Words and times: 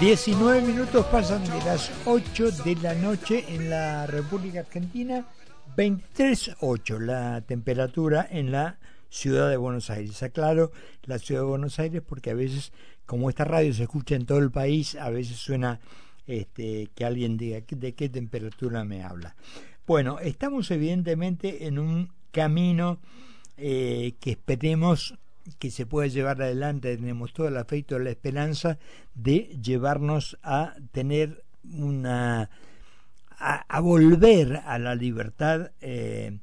19 0.00 0.60
minutos 0.60 1.06
pasan 1.06 1.42
de 1.44 1.58
las 1.64 1.90
8 2.04 2.50
de 2.64 2.76
la 2.76 2.94
noche 2.94 3.44
en 3.48 3.70
la 3.70 4.06
República 4.06 4.60
Argentina, 4.60 5.26
23.8 5.74 6.98
la 6.98 7.40
temperatura 7.40 8.26
en 8.30 8.52
la 8.52 8.78
ciudad 9.08 9.48
de 9.48 9.56
Buenos 9.56 9.88
Aires. 9.88 10.22
Aclaro 10.22 10.70
la 11.04 11.18
ciudad 11.18 11.40
de 11.40 11.46
Buenos 11.46 11.78
Aires 11.78 12.02
porque 12.06 12.30
a 12.30 12.34
veces, 12.34 12.72
como 13.06 13.30
esta 13.30 13.44
radio 13.44 13.72
se 13.72 13.84
escucha 13.84 14.16
en 14.16 14.26
todo 14.26 14.38
el 14.38 14.50
país, 14.50 14.96
a 14.96 15.08
veces 15.08 15.38
suena 15.38 15.80
este, 16.26 16.90
que 16.94 17.04
alguien 17.06 17.38
diga 17.38 17.62
de 17.66 17.94
qué 17.94 18.08
temperatura 18.10 18.84
me 18.84 19.02
habla. 19.02 19.34
Bueno, 19.86 20.18
estamos 20.18 20.70
evidentemente 20.70 21.66
en 21.66 21.78
un 21.78 22.12
camino 22.32 22.98
eh, 23.56 24.14
que 24.20 24.32
esperemos 24.32 25.14
que 25.58 25.70
se 25.70 25.86
pueda 25.86 26.08
llevar 26.08 26.42
adelante, 26.42 26.96
tenemos 26.96 27.32
todo 27.32 27.48
el 27.48 27.56
afecto 27.56 27.98
y 27.98 28.04
la 28.04 28.10
esperanza 28.10 28.78
de 29.14 29.56
llevarnos 29.62 30.38
a 30.42 30.74
tener 30.92 31.44
una 31.64 32.50
a, 33.38 33.80
volver 33.80 34.62
a 34.64 34.78
la 34.78 34.94
libertad 34.94 35.70
eh, 35.80 36.38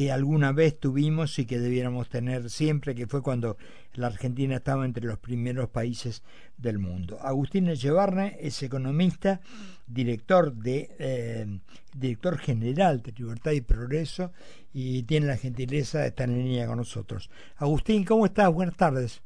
que 0.00 0.10
alguna 0.10 0.52
vez 0.52 0.80
tuvimos 0.80 1.38
y 1.38 1.44
que 1.44 1.58
debiéramos 1.58 2.08
tener 2.08 2.48
siempre, 2.48 2.94
que 2.94 3.06
fue 3.06 3.20
cuando 3.20 3.58
la 3.92 4.06
Argentina 4.06 4.56
estaba 4.56 4.86
entre 4.86 5.04
los 5.04 5.18
primeros 5.18 5.68
países 5.68 6.22
del 6.56 6.78
mundo. 6.78 7.18
Agustín 7.20 7.68
Echevarne 7.68 8.38
es 8.40 8.62
economista, 8.62 9.42
director 9.86 10.54
de 10.54 10.90
eh, 10.98 11.60
director 11.92 12.38
general 12.38 13.02
de 13.02 13.12
Libertad 13.12 13.50
y 13.50 13.60
Progreso 13.60 14.32
y 14.72 15.02
tiene 15.02 15.26
la 15.26 15.36
gentileza 15.36 15.98
de 15.98 16.06
estar 16.06 16.30
en 16.30 16.44
línea 16.44 16.66
con 16.66 16.78
nosotros. 16.78 17.28
Agustín, 17.56 18.02
¿cómo 18.06 18.24
estás? 18.24 18.50
Buenas 18.50 18.78
tardes. 18.78 19.20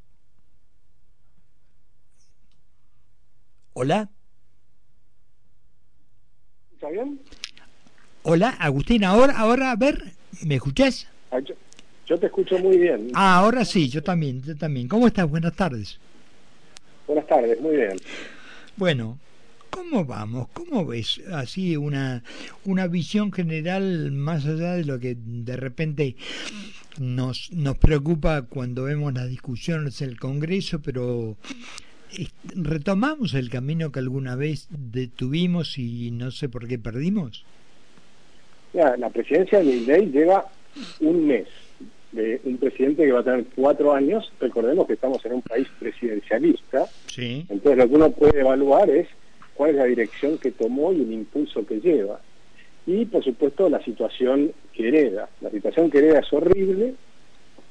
Hola. 3.71 4.09
¿Está 6.73 6.89
bien? 6.89 7.21
Hola, 8.23 8.49
Agustín, 8.59 9.05
ahora, 9.05 9.37
ahora, 9.37 9.71
a 9.71 9.77
ver, 9.77 10.15
¿Me 10.43 10.55
escuchás? 10.55 11.07
Ah, 11.31 11.39
yo, 11.39 12.19
te 12.19 12.25
escucho 12.25 12.57
muy 12.59 12.77
bien. 12.77 13.11
Ah, 13.13 13.37
ahora 13.37 13.65
sí, 13.65 13.89
yo 13.89 14.03
también, 14.03 14.41
yo 14.43 14.55
también. 14.55 14.87
¿Cómo 14.87 15.07
estás? 15.07 15.29
Buenas 15.29 15.55
tardes. 15.55 15.99
Buenas 17.07 17.27
tardes, 17.27 17.59
muy 17.61 17.75
bien. 17.75 17.97
Bueno, 18.75 19.19
¿cómo 19.69 20.05
vamos? 20.05 20.47
¿Cómo 20.53 20.85
ves 20.85 21.21
así 21.31 21.77
una, 21.77 22.23
una 22.65 22.87
visión 22.87 23.31
general 23.31 24.11
más 24.11 24.45
allá 24.45 24.73
de 24.73 24.85
lo 24.85 24.99
que 24.99 25.15
de 25.17 25.55
repente 25.55 26.15
nos, 26.99 27.51
nos 27.51 27.77
preocupa 27.77 28.43
cuando 28.43 28.83
vemos 28.83 29.13
las 29.13 29.29
discusiones 29.29 30.01
en 30.01 30.09
el 30.09 30.19
Congreso, 30.19 30.81
pero 30.81 31.37
retomamos 32.55 33.33
el 33.33 33.49
camino 33.49 33.91
que 33.91 33.99
alguna 33.99 34.35
vez 34.35 34.67
detuvimos 34.69 35.77
y 35.77 36.11
no 36.11 36.31
sé 36.31 36.49
por 36.49 36.67
qué 36.67 36.79
perdimos? 36.79 37.45
La 38.75 39.09
presidencia 39.09 39.59
de 39.59 39.65
ley 39.81 40.11
lleva 40.11 40.45
un 40.99 41.27
mes 41.27 41.47
de 42.15 42.39
un 42.45 42.57
presidente 42.57 43.03
que 43.03 43.11
va 43.11 43.19
a 43.19 43.23
tener 43.23 43.45
cuatro 43.55 43.93
años. 43.93 44.31
Recordemos 44.39 44.87
que 44.87 44.93
estamos 44.93 45.23
en 45.25 45.33
un 45.33 45.41
país 45.41 45.67
presidencialista. 45.79 46.85
Entonces 47.17 47.77
lo 47.77 47.89
que 47.89 47.95
uno 47.95 48.11
puede 48.11 48.39
evaluar 48.39 48.89
es 48.89 49.07
cuál 49.53 49.71
es 49.71 49.75
la 49.77 49.85
dirección 49.85 50.37
que 50.37 50.51
tomó 50.51 50.93
y 50.93 51.01
el 51.01 51.11
impulso 51.11 51.65
que 51.65 51.79
lleva. 51.79 52.19
Y 52.87 53.05
por 53.05 53.23
supuesto 53.23 53.69
la 53.69 53.83
situación 53.83 54.53
que 54.73 54.87
hereda. 54.87 55.29
La 55.41 55.49
situación 55.49 55.89
que 55.89 55.97
hereda 55.97 56.19
es 56.19 56.31
horrible. 56.31 56.95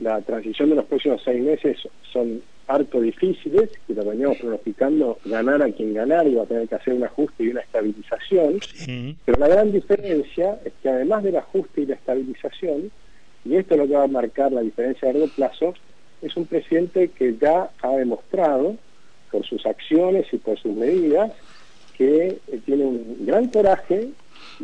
La 0.01 0.21
transición 0.21 0.71
de 0.71 0.77
los 0.77 0.85
próximos 0.85 1.23
seis 1.25 1.43
meses 1.43 1.79
son 2.13 2.43
harto 2.67 3.01
difíciles, 3.01 3.71
que 3.87 3.95
lo 3.95 4.05
veníamos 4.05 4.39
pronosticando 4.39 5.19
ganar 5.25 5.63
a 5.63 5.71
quien 5.71 5.95
ganar, 5.95 6.27
y 6.27 6.35
va 6.35 6.45
a 6.45 6.47
tener 6.47 6.69
que 6.69 6.75
hacer 6.75 6.95
un 6.95 7.05
ajuste 7.05 7.45
y 7.45 7.49
una 7.49 7.61
estabilización. 7.61 8.59
Pero 9.25 9.39
la 9.39 9.49
gran 9.49 9.73
diferencia 9.73 10.59
es 10.65 10.73
que 10.83 10.89
además 10.89 11.23
del 11.23 11.37
ajuste 11.37 11.83
y 11.83 11.87
la 11.87 11.95
estabilización, 11.95 12.91
y 13.45 13.57
esto 13.57 13.75
es 13.75 13.81
lo 13.81 13.87
que 13.87 13.95
va 13.95 14.05
a 14.05 14.09
marcar 14.09 14.53
la 14.53 14.63
diferencia 14.63 15.09
a 15.09 15.13
largo 15.13 15.29
plazo, 15.35 15.75
es 16.23 16.37
un 16.37 16.47
presidente 16.47 17.09
que 17.09 17.37
ya 17.37 17.71
ha 17.83 17.91
demostrado, 17.97 18.77
por 19.31 19.45
sus 19.45 19.67
acciones 19.67 20.27
y 20.33 20.37
por 20.37 20.59
sus 20.59 20.75
medidas, 20.75 21.33
que 21.99 22.39
eh, 22.47 22.61
tiene 22.65 22.85
un 22.85 23.27
gran 23.27 23.49
coraje, 23.49 24.11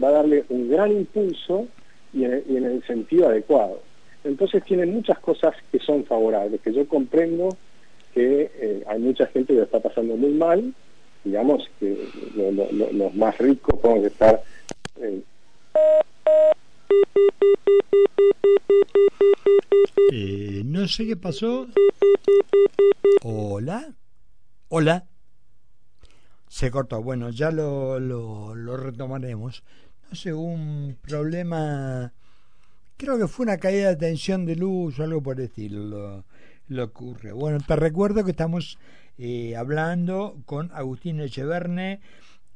va 0.02 0.08
a 0.08 0.12
darle 0.12 0.44
un 0.48 0.70
gran 0.70 0.92
impulso 0.92 1.66
y 2.12 2.24
en 2.24 2.64
el 2.64 2.82
sentido 2.86 3.28
adecuado. 3.28 3.80
Entonces 4.24 4.62
tiene 4.64 4.86
muchas 4.86 5.18
cosas 5.20 5.54
que 5.70 5.78
son 5.78 6.04
favorables, 6.04 6.60
que 6.60 6.72
yo 6.72 6.86
comprendo 6.86 7.56
que 8.14 8.50
eh, 8.54 8.84
hay 8.86 8.98
mucha 8.98 9.26
gente 9.26 9.52
que 9.52 9.58
lo 9.58 9.64
está 9.64 9.80
pasando 9.80 10.16
muy 10.16 10.32
mal, 10.32 10.74
digamos 11.24 11.68
que 11.78 12.08
los 12.92 13.14
más 13.14 13.38
ricos 13.38 13.78
podemos 13.80 14.06
estar... 14.06 14.42
Eh, 15.00 15.22
eh, 20.12 20.62
no 20.64 20.88
sé 20.88 21.06
qué 21.06 21.16
pasó. 21.16 21.68
Hola. 23.22 23.94
Hola. 24.68 25.06
Se 26.48 26.70
cortó. 26.70 27.02
Bueno, 27.02 27.30
ya 27.30 27.50
lo, 27.50 28.00
lo, 28.00 28.54
lo 28.54 28.76
retomaremos. 28.76 29.62
No 30.08 30.16
sé, 30.16 30.32
un 30.32 30.96
problema... 31.00 32.12
Creo 32.96 33.18
que 33.18 33.28
fue 33.28 33.44
una 33.44 33.56
caída 33.56 33.88
de 33.88 33.96
tensión 33.96 34.44
de 34.44 34.56
luz 34.56 34.98
o 34.98 35.04
algo 35.04 35.22
por 35.22 35.38
el 35.38 35.46
estilo 35.46 36.24
lo 36.70 36.84
ocurre. 36.84 37.32
Bueno, 37.32 37.58
te 37.66 37.76
recuerdo 37.76 38.24
que 38.24 38.30
estamos 38.30 38.78
eh, 39.18 39.56
hablando 39.56 40.40
con 40.46 40.70
Agustín 40.72 41.20
Echeverne, 41.20 42.00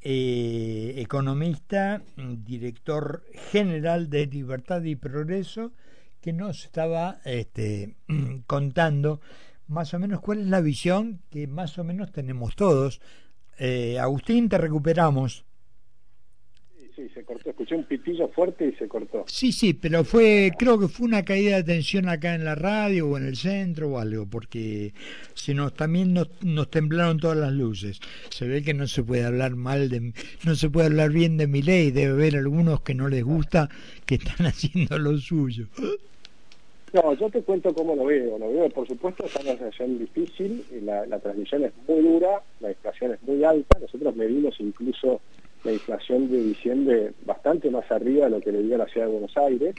eh, 0.01 0.95
economista, 0.99 2.03
director 2.17 3.25
general 3.51 4.09
de 4.09 4.27
Libertad 4.27 4.83
y 4.83 4.97
Progreso, 4.97 5.73
que 6.21 6.33
nos 6.33 6.65
estaba 6.65 7.19
este, 7.25 7.97
contando 8.47 9.21
más 9.67 9.93
o 9.95 9.99
menos 9.99 10.21
cuál 10.21 10.41
es 10.41 10.47
la 10.47 10.61
visión 10.61 11.21
que 11.31 11.47
más 11.47 11.77
o 11.79 11.85
menos 11.85 12.13
tenemos 12.13 12.55
todos. 12.55 13.01
Eh, 13.59 13.99
Agustín, 13.99 14.49
te 14.49 14.59
recuperamos 14.59 15.45
sí, 16.95 17.09
se 17.15 17.25
cortó. 17.25 17.51
Escuché 17.51 17.75
un 17.75 17.85
pitillo 17.85 18.29
fuerte 18.29 18.67
y 18.67 18.73
se 18.73 18.89
cortó. 18.89 19.25
Sí, 19.27 19.53
sí, 19.53 19.75
pero 19.75 20.05
fue, 20.05 20.53
creo 20.59 20.79
que 20.79 20.89
fue 20.89 21.07
una 21.07 21.25
caída 21.25 21.57
de 21.57 21.65
tensión 21.65 22.09
acá 22.09 22.35
en 22.35 22.45
la 22.45 22.55
radio 22.55 23.09
o 23.09 23.17
en 23.17 23.27
el 23.27 23.37
centro 23.37 23.91
o 23.91 23.99
algo, 23.99 24.27
porque 24.27 24.93
si 25.35 25.55
nos 25.55 25.75
también 25.75 26.15
nos, 26.15 26.29
nos 26.43 26.71
temblaron 26.71 27.19
todas 27.19 27.37
las 27.37 27.53
luces. 27.53 28.01
Se 28.31 28.47
ve 28.47 28.63
que 28.63 28.75
no 28.75 28.87
se 28.87 29.03
puede 29.03 29.25
hablar 29.25 29.57
mal 29.57 29.89
de, 29.89 30.13
no 30.45 30.55
se 30.55 30.71
puede 30.71 30.87
hablar 30.87 31.11
bien 31.11 31.37
de 31.37 31.47
mi 31.47 31.63
ley. 31.63 31.91
Debe 31.91 32.13
haber 32.13 32.37
algunos 32.37 32.81
que 32.81 32.95
no 32.95 33.09
les 33.09 33.25
gusta 33.25 33.69
que 34.07 34.17
están 34.17 34.47
haciendo 34.47 34.99
lo 34.99 35.17
suyo. 35.19 35.67
No, 36.93 37.13
yo 37.15 37.29
te 37.29 37.43
cuento 37.43 37.75
cómo 37.75 37.97
lo 37.97 38.05
veo. 38.05 38.39
Lo 38.39 38.53
veo, 38.53 38.69
por 38.71 38.87
supuesto, 38.87 39.25
es 39.25 39.35
una 39.35 39.53
situación 39.53 39.99
difícil, 39.99 40.65
la, 40.83 41.05
la 41.07 41.19
transmisión 41.19 41.65
es 41.65 41.73
muy 41.89 42.01
dura, 42.03 42.41
la 42.61 42.71
inflación 42.71 43.13
es 43.15 43.23
muy 43.25 43.43
alta. 43.43 43.81
Nosotros 43.81 44.15
medimos 44.15 44.55
incluso 44.61 45.21
la 45.65 45.73
inflación 45.73 46.31
de 46.31 46.43
diciembre 46.43 47.13
bastante 47.25 47.71
más 47.71 47.91
arriba 47.91 48.27
de 48.27 48.31
lo 48.31 48.41
que 48.41 48.53
le 48.53 48.63
dio 48.63 48.77
la 48.77 48.87
ciudad 48.87 49.07
de 49.07 49.13
Buenos 49.13 49.37
Aires. 49.37 49.75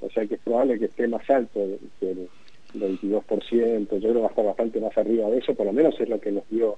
O 0.00 0.10
sea 0.10 0.26
que 0.26 0.34
es 0.34 0.40
probable 0.40 0.78
que 0.78 0.86
esté 0.86 1.06
más 1.06 1.28
alto 1.30 1.60
que 2.00 2.10
el 2.10 2.28
22%, 2.74 3.88
yo 3.88 3.98
creo 4.00 4.12
que 4.12 4.20
va 4.20 4.26
a 4.26 4.30
estar 4.30 4.44
bastante 4.44 4.80
más 4.80 4.98
arriba 4.98 5.30
de 5.30 5.38
eso, 5.38 5.54
por 5.54 5.66
lo 5.66 5.72
menos 5.72 5.98
es 6.00 6.08
lo 6.08 6.20
que 6.20 6.32
nos 6.32 6.48
dio 6.50 6.76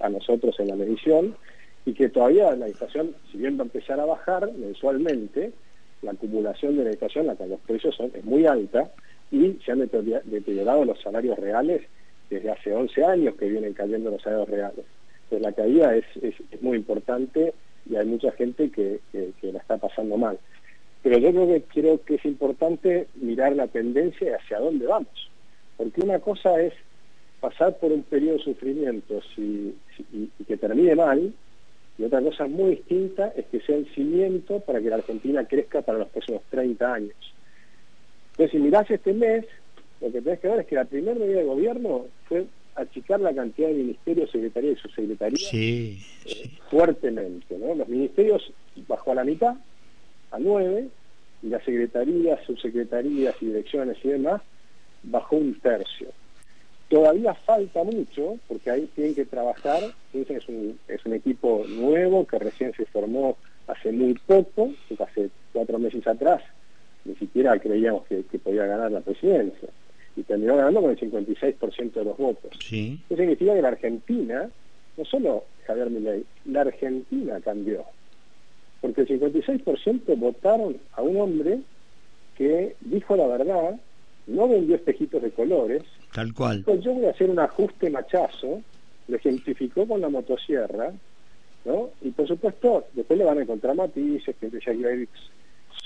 a 0.00 0.08
nosotros 0.08 0.58
en 0.58 0.68
la 0.68 0.76
medición, 0.76 1.36
y 1.86 1.94
que 1.94 2.08
todavía 2.08 2.54
la 2.56 2.68
inflación, 2.68 3.14
si 3.30 3.38
bien 3.38 3.56
va 3.56 3.62
a 3.62 3.64
empezar 3.64 4.00
a 4.00 4.04
bajar 4.04 4.52
mensualmente, 4.52 5.52
la 6.02 6.12
acumulación 6.12 6.76
de 6.76 6.84
la 6.84 6.90
inflación, 6.90 7.26
la 7.26 7.36
los 7.46 7.60
precios 7.60 7.94
son, 7.94 8.10
es 8.14 8.24
muy 8.24 8.44
alta, 8.44 8.90
y 9.30 9.56
se 9.64 9.72
han 9.72 9.78
deteriorado 9.78 10.84
los 10.84 11.00
salarios 11.00 11.38
reales 11.38 11.82
desde 12.28 12.50
hace 12.50 12.74
11 12.74 13.04
años 13.04 13.34
que 13.36 13.48
vienen 13.48 13.72
cayendo 13.72 14.10
los 14.10 14.22
salarios 14.22 14.48
reales. 14.48 14.84
Entonces 15.24 15.42
la 15.42 15.52
caída 15.52 15.94
es, 15.94 16.04
es 16.22 16.62
muy 16.62 16.76
importante 16.76 17.54
y 17.90 17.96
hay 17.96 18.06
mucha 18.06 18.30
gente 18.32 18.70
que, 18.70 19.00
la 19.42 19.58
está 19.58 19.76
pasando 19.76 20.16
mal. 20.16 20.38
Pero 21.02 21.18
yo 21.18 21.30
creo 21.30 21.46
que 21.48 21.62
creo 21.62 22.04
que 22.04 22.14
es 22.14 22.24
importante 22.24 23.08
mirar 23.16 23.56
la 23.56 23.66
tendencia 23.66 24.30
y 24.30 24.32
hacia 24.32 24.60
dónde 24.60 24.86
vamos. 24.86 25.30
Porque 25.76 26.02
una 26.02 26.20
cosa 26.20 26.60
es 26.60 26.72
pasar 27.40 27.78
por 27.78 27.90
un 27.90 28.02
periodo 28.04 28.36
de 28.36 28.44
sufrimiento 28.44 29.20
y, 29.36 29.74
que 30.46 30.56
termine 30.56 30.94
mal, 30.94 31.32
y 31.98 32.04
otra 32.04 32.20
cosa 32.22 32.46
muy 32.46 32.76
distinta 32.76 33.32
es 33.36 33.46
que 33.46 33.60
sea 33.60 33.76
el 33.76 33.92
cimiento 33.94 34.60
para 34.60 34.80
que 34.80 34.88
la 34.88 34.96
Argentina 34.96 35.44
crezca 35.44 35.82
para 35.82 35.98
los 35.98 36.08
próximos 36.08 36.42
30 36.50 36.92
años. 36.92 37.34
Entonces, 38.32 38.52
si 38.52 38.58
mirás 38.58 38.90
este 38.90 39.12
mes, 39.12 39.44
lo 40.00 40.12
que 40.12 40.22
tenés 40.22 40.40
que 40.40 40.48
ver 40.48 40.60
es 40.60 40.66
que 40.66 40.76
la 40.76 40.84
primera 40.84 41.18
medida 41.18 41.40
de 41.40 41.44
gobierno 41.44 42.06
fue 42.26 42.46
achicar 42.80 43.20
la 43.20 43.34
cantidad 43.34 43.68
de 43.68 43.74
ministerios, 43.74 44.30
secretarías 44.30 44.78
y 44.78 44.80
subsecretarías 44.80 45.50
eh, 45.52 45.98
fuertemente. 46.68 47.58
¿no? 47.58 47.74
Los 47.74 47.88
ministerios 47.88 48.52
bajó 48.88 49.12
a 49.12 49.16
la 49.16 49.24
mitad, 49.24 49.54
a 50.30 50.38
nueve, 50.38 50.88
y 51.42 51.48
las 51.48 51.64
secretarías, 51.64 52.40
subsecretarías 52.46 53.34
y 53.40 53.46
direcciones 53.46 53.98
y 54.04 54.08
demás 54.08 54.42
bajó 55.02 55.36
un 55.36 55.54
tercio. 55.60 56.08
Todavía 56.88 57.34
falta 57.34 57.84
mucho, 57.84 58.38
porque 58.48 58.70
ahí 58.70 58.90
tienen 58.94 59.14
que 59.14 59.24
trabajar 59.24 59.94
Piensen 60.12 60.36
es 60.38 60.48
un, 60.48 60.78
es 60.88 61.06
un 61.06 61.14
equipo 61.14 61.64
nuevo 61.68 62.26
que 62.26 62.38
recién 62.38 62.72
se 62.74 62.84
formó 62.86 63.36
hace 63.68 63.92
muy 63.92 64.14
poco, 64.14 64.72
hace 64.98 65.30
cuatro 65.52 65.78
meses 65.78 66.04
atrás, 66.06 66.42
ni 67.04 67.14
siquiera 67.14 67.58
creíamos 67.58 68.06
que, 68.06 68.22
podía 68.38 68.66
ganar 68.66 68.90
la 68.90 69.00
presidencia. 69.00 69.68
Y 70.16 70.22
terminó 70.22 70.56
ganando 70.56 70.80
con 70.82 70.90
el 70.90 70.98
56% 70.98 71.92
de 71.92 72.04
los 72.04 72.16
votos. 72.16 72.50
Sí. 72.60 73.00
Eso 73.08 73.20
significa 73.20 73.54
que 73.54 73.62
la 73.62 73.68
Argentina, 73.68 74.50
no 74.96 75.04
solo 75.04 75.44
Javier 75.66 75.90
Milei, 75.90 76.24
la 76.46 76.62
Argentina 76.62 77.40
cambió. 77.40 77.84
Porque 78.80 79.02
el 79.02 79.08
56% 79.08 80.18
votaron 80.18 80.76
a 80.92 81.02
un 81.02 81.20
hombre 81.20 81.60
que 82.36 82.74
dijo 82.80 83.16
la 83.16 83.26
verdad, 83.26 83.78
no 84.26 84.48
vendió 84.48 84.76
espejitos 84.76 85.22
de 85.22 85.30
colores. 85.30 85.82
Tal 86.12 86.32
cual. 86.32 86.64
yo 86.80 86.94
voy 86.94 87.04
a 87.06 87.10
hacer 87.10 87.30
un 87.30 87.38
ajuste 87.38 87.90
machazo, 87.90 88.62
lo 89.08 89.16
ejemplificó 89.16 89.86
con 89.86 90.00
la 90.00 90.08
motosierra, 90.08 90.92
¿no? 91.64 91.90
Y 92.00 92.10
por 92.10 92.26
supuesto, 92.26 92.86
después 92.94 93.18
le 93.18 93.24
van 93.24 93.38
a 93.38 93.42
encontrar 93.42 93.74
matices, 93.74 94.34
que 94.40 94.50
ya 94.50 94.72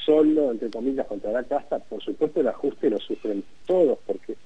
solo, 0.05 0.51
entre 0.51 0.71
comillas, 0.71 1.07
contra 1.07 1.33
la 1.33 1.45
casta, 1.45 1.79
por 1.79 2.03
supuesto 2.03 2.41
el 2.41 2.49
ajuste 2.49 2.91
lo 2.91 2.99
sufren 2.99 3.43
todos, 3.67 3.99
porque 4.07 4.37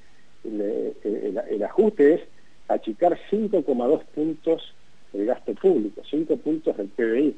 el, 0.45 1.63
ajuste 1.63 2.15
es 2.15 2.21
achicar 2.69 3.19
5,2 3.31 4.05
puntos 4.15 4.75
del 5.13 5.27
gasto 5.27 5.55
público, 5.55 6.03
5 6.09 6.37
puntos 6.39 6.77
del 6.77 6.89
PBI. 6.89 7.37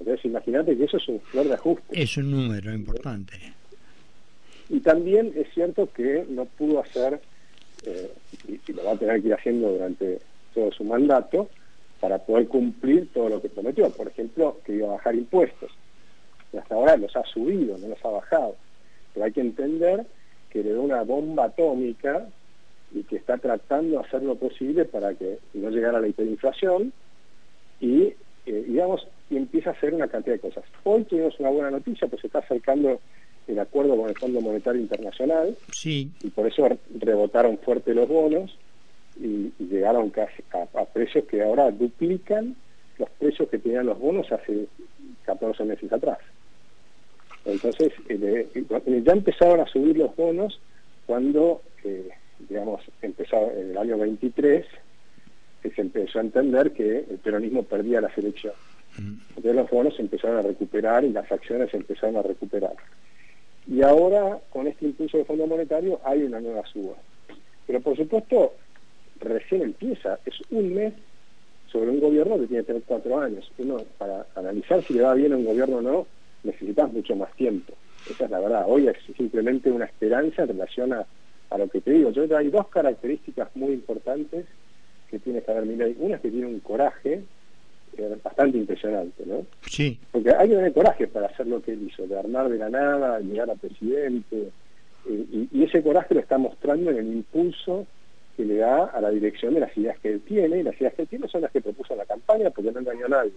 Entonces 0.00 0.24
imagínate 0.24 0.76
que 0.76 0.84
eso 0.84 0.96
es 0.96 1.08
un 1.08 1.20
flor 1.20 1.46
de 1.46 1.54
ajuste. 1.54 2.02
Es 2.02 2.16
un 2.16 2.30
número 2.30 2.72
importante. 2.72 3.34
Y 4.68 4.80
también 4.80 5.32
es 5.36 5.52
cierto 5.52 5.90
que 5.92 6.24
no 6.28 6.46
pudo 6.46 6.80
hacer, 6.80 7.20
eh, 7.84 8.12
y, 8.48 8.72
lo 8.72 8.84
va 8.84 8.92
a 8.92 8.96
tener 8.96 9.20
que 9.20 9.28
ir 9.28 9.34
haciendo 9.34 9.72
durante 9.72 10.20
todo 10.54 10.72
su 10.72 10.84
mandato, 10.84 11.48
para 12.00 12.18
poder 12.18 12.48
cumplir 12.48 13.08
todo 13.12 13.28
lo 13.28 13.42
que 13.42 13.50
prometió. 13.50 13.90
Por 13.90 14.08
ejemplo, 14.08 14.58
que 14.64 14.72
iba 14.72 14.88
a 14.88 14.92
bajar 14.92 15.14
impuestos 15.14 15.70
y 16.52 16.56
hasta 16.56 16.74
ahora 16.74 16.96
los 16.96 17.14
ha 17.16 17.24
subido, 17.24 17.78
no 17.78 17.88
los 17.88 18.04
ha 18.04 18.08
bajado. 18.08 18.56
Pero 19.14 19.26
hay 19.26 19.32
que 19.32 19.40
entender 19.40 20.06
que 20.50 20.62
le 20.62 20.72
da 20.72 20.80
una 20.80 21.02
bomba 21.02 21.44
atómica 21.44 22.26
y 22.92 23.04
que 23.04 23.16
está 23.16 23.38
tratando 23.38 23.98
de 23.98 24.04
hacer 24.04 24.22
lo 24.22 24.34
posible 24.34 24.84
para 24.84 25.14
que 25.14 25.38
no 25.54 25.70
llegara 25.70 25.98
a 25.98 26.00
la 26.00 26.08
hiperinflación 26.08 26.92
y, 27.80 28.14
eh, 28.46 28.64
digamos, 28.66 29.06
y 29.30 29.36
empieza 29.36 29.70
a 29.70 29.72
hacer 29.74 29.94
una 29.94 30.08
cantidad 30.08 30.34
de 30.34 30.40
cosas. 30.40 30.64
Hoy 30.82 31.04
tuvimos 31.04 31.38
una 31.38 31.50
buena 31.50 31.70
noticia, 31.70 32.08
pues 32.08 32.20
se 32.20 32.26
está 32.26 32.40
acercando 32.40 33.00
el 33.46 33.58
acuerdo 33.58 33.96
con 33.96 34.08
el 34.08 34.18
Fondo 34.18 34.40
Monetario 34.40 34.80
Internacional 34.80 35.56
sí. 35.72 36.10
y 36.22 36.30
por 36.30 36.46
eso 36.46 36.68
rebotaron 36.98 37.58
fuerte 37.58 37.94
los 37.94 38.08
bonos 38.08 38.56
y, 39.18 39.52
llegaron 39.58 40.10
casi 40.10 40.42
a 40.52 40.84
precios 40.84 41.24
que 41.26 41.42
ahora 41.42 41.70
duplican 41.70 42.56
los 42.98 43.08
precios 43.10 43.48
que 43.48 43.58
tenían 43.58 43.86
los 43.86 43.98
bonos 43.98 44.30
hace 44.30 44.66
14 45.24 45.64
meses 45.64 45.92
atrás. 45.92 46.18
Entonces, 47.44 47.92
ya 48.08 49.12
empezaron 49.12 49.60
a 49.60 49.66
subir 49.66 49.96
los 49.96 50.14
bonos 50.14 50.60
cuando, 51.06 51.62
eh, 51.84 52.08
digamos, 52.48 52.82
empezó 53.02 53.50
en 53.52 53.70
el 53.70 53.78
año 53.78 53.98
23, 53.98 54.66
que 55.62 55.70
se 55.70 55.80
empezó 55.80 56.18
a 56.18 56.22
entender 56.22 56.72
que 56.72 56.98
el 56.98 57.18
peronismo 57.22 57.62
perdía 57.62 58.00
la 58.00 58.14
selección. 58.14 58.54
Mm. 58.98 59.14
Entonces 59.28 59.54
los 59.54 59.70
bonos 59.70 59.96
se 59.96 60.02
empezaron 60.02 60.38
a 60.38 60.42
recuperar 60.42 61.04
y 61.04 61.10
las 61.10 61.30
acciones 61.30 61.70
se 61.70 61.76
empezaron 61.76 62.16
a 62.16 62.22
recuperar. 62.22 62.74
Y 63.66 63.82
ahora, 63.82 64.38
con 64.50 64.66
este 64.66 64.86
impulso 64.86 65.18
del 65.18 65.26
Fondo 65.26 65.46
Monetario, 65.46 66.00
hay 66.04 66.22
una 66.22 66.40
nueva 66.40 66.66
suba. 66.66 66.94
Pero 67.66 67.80
por 67.80 67.96
supuesto, 67.96 68.54
recién 69.20 69.62
empieza, 69.62 70.18
es 70.24 70.34
un 70.50 70.74
mes 70.74 70.94
sobre 71.70 71.90
un 71.90 72.00
gobierno 72.00 72.38
que 72.38 72.46
tiene 72.46 72.62
que 72.62 72.68
tener 72.68 72.82
cuatro 72.84 73.20
años. 73.20 73.50
Uno, 73.58 73.78
para 73.98 74.26
analizar 74.34 74.82
si 74.82 74.94
le 74.94 75.02
va 75.02 75.14
bien 75.14 75.32
a 75.32 75.36
un 75.36 75.44
gobierno 75.44 75.76
o 75.76 75.82
no, 75.82 76.06
necesitas 76.44 76.92
mucho 76.92 77.16
más 77.16 77.32
tiempo. 77.34 77.74
Esa 78.08 78.24
es 78.24 78.30
la 78.30 78.40
verdad. 78.40 78.64
Hoy 78.66 78.88
es 78.88 78.96
simplemente 79.16 79.70
una 79.70 79.84
esperanza 79.84 80.42
en 80.42 80.48
relación 80.48 80.92
a, 80.92 81.06
lo 81.56 81.68
que 81.68 81.80
te 81.80 81.90
digo. 81.90 82.10
Yo 82.10 82.24
creo 82.24 82.28
que 82.28 82.44
hay 82.44 82.50
dos 82.50 82.68
características 82.68 83.48
muy 83.56 83.72
importantes 83.72 84.46
que 85.10 85.18
tiene 85.18 85.42
Javier 85.42 85.66
Milei. 85.66 85.96
Una 85.98 86.16
es 86.16 86.22
que 86.22 86.30
tiene 86.30 86.46
un 86.46 86.60
coraje 86.60 87.24
eh, 87.98 88.16
bastante 88.22 88.56
impresionante, 88.56 89.24
¿no? 89.26 89.44
Sí. 89.66 89.98
Porque 90.12 90.30
hay 90.30 90.48
que 90.48 90.54
tener 90.54 90.72
coraje 90.72 91.08
para 91.08 91.26
hacer 91.26 91.48
lo 91.48 91.60
que 91.60 91.72
él 91.72 91.88
hizo, 91.88 92.06
de 92.06 92.18
armar 92.18 92.48
de 92.48 92.58
la 92.58 92.70
nada, 92.70 93.18
llegar 93.18 93.50
a 93.50 93.56
presidente. 93.56 94.50
Eh, 95.08 95.46
y, 95.52 95.64
ese 95.64 95.82
coraje 95.82 96.14
lo 96.14 96.20
está 96.20 96.38
mostrando 96.38 96.90
en 96.90 96.98
el 96.98 97.06
impulso 97.08 97.86
que 98.36 98.44
le 98.44 98.56
da 98.56 98.84
a 98.84 99.00
la 99.00 99.10
dirección 99.10 99.54
de 99.54 99.60
las 99.60 99.76
ideas 99.76 99.98
que 99.98 100.12
él 100.12 100.20
tiene, 100.20 100.60
y 100.60 100.62
las 100.62 100.80
ideas 100.80 100.94
que 100.94 101.02
él 101.02 101.08
tiene 101.08 101.28
son 101.28 101.42
las 101.42 101.50
que 101.50 101.60
propuso 101.60 101.94
en 101.94 101.98
la 101.98 102.06
campaña 102.06 102.50
porque 102.50 102.70
no 102.70 102.78
engañó 102.78 103.06
a 103.06 103.08
nadie 103.08 103.32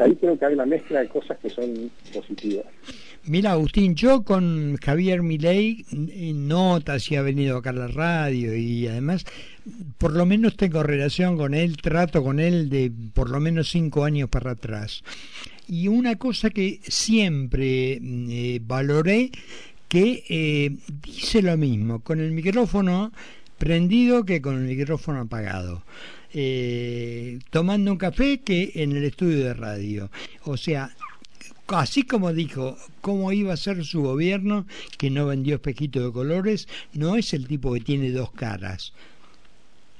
ahí 0.00 0.16
creo 0.16 0.38
que 0.38 0.46
hay 0.46 0.54
una 0.54 0.66
mezcla 0.66 1.00
de 1.00 1.08
cosas 1.08 1.38
que 1.38 1.50
son 1.50 1.90
positivas. 2.12 2.66
Mira, 3.24 3.52
Agustín, 3.52 3.94
yo 3.94 4.22
con 4.22 4.76
Javier 4.76 5.22
Milei 5.22 5.84
notas 6.34 7.10
y 7.10 7.16
ha 7.16 7.22
venido 7.22 7.58
acá 7.58 7.70
a 7.70 7.74
la 7.74 7.88
radio 7.88 8.56
y 8.56 8.86
además, 8.86 9.26
por 9.98 10.12
lo 10.12 10.24
menos 10.24 10.56
tengo 10.56 10.82
relación 10.82 11.36
con 11.36 11.52
él, 11.52 11.76
trato 11.76 12.22
con 12.22 12.40
él 12.40 12.70
de 12.70 12.90
por 13.12 13.28
lo 13.28 13.38
menos 13.40 13.68
cinco 13.70 14.04
años 14.04 14.30
para 14.30 14.52
atrás. 14.52 15.02
Y 15.66 15.88
una 15.88 16.16
cosa 16.16 16.48
que 16.48 16.80
siempre 16.84 18.00
eh, 18.00 18.60
valoré, 18.62 19.30
que 19.88 20.24
eh, 20.28 20.76
dice 21.02 21.42
lo 21.42 21.56
mismo 21.56 22.00
con 22.00 22.20
el 22.20 22.32
micrófono 22.32 23.12
prendido 23.58 24.24
que 24.24 24.40
con 24.40 24.56
el 24.56 24.64
micrófono 24.64 25.20
apagado 25.20 25.82
eh, 26.34 27.38
tomando 27.50 27.92
un 27.92 27.98
café 27.98 28.40
que 28.40 28.72
en 28.74 28.96
el 28.96 29.04
estudio 29.04 29.44
de 29.44 29.54
radio. 29.54 30.10
O 30.44 30.56
sea, 30.56 30.90
así 31.68 32.02
como 32.04 32.32
dijo 32.32 32.76
cómo 33.00 33.32
iba 33.32 33.52
a 33.52 33.56
ser 33.56 33.84
su 33.84 34.02
gobierno, 34.02 34.66
que 34.98 35.10
no 35.10 35.26
vendió 35.26 35.56
espejitos 35.56 36.04
de 36.04 36.12
colores, 36.12 36.68
no 36.92 37.16
es 37.16 37.32
el 37.34 37.46
tipo 37.46 37.72
que 37.72 37.80
tiene 37.80 38.10
dos 38.10 38.30
caras. 38.32 38.92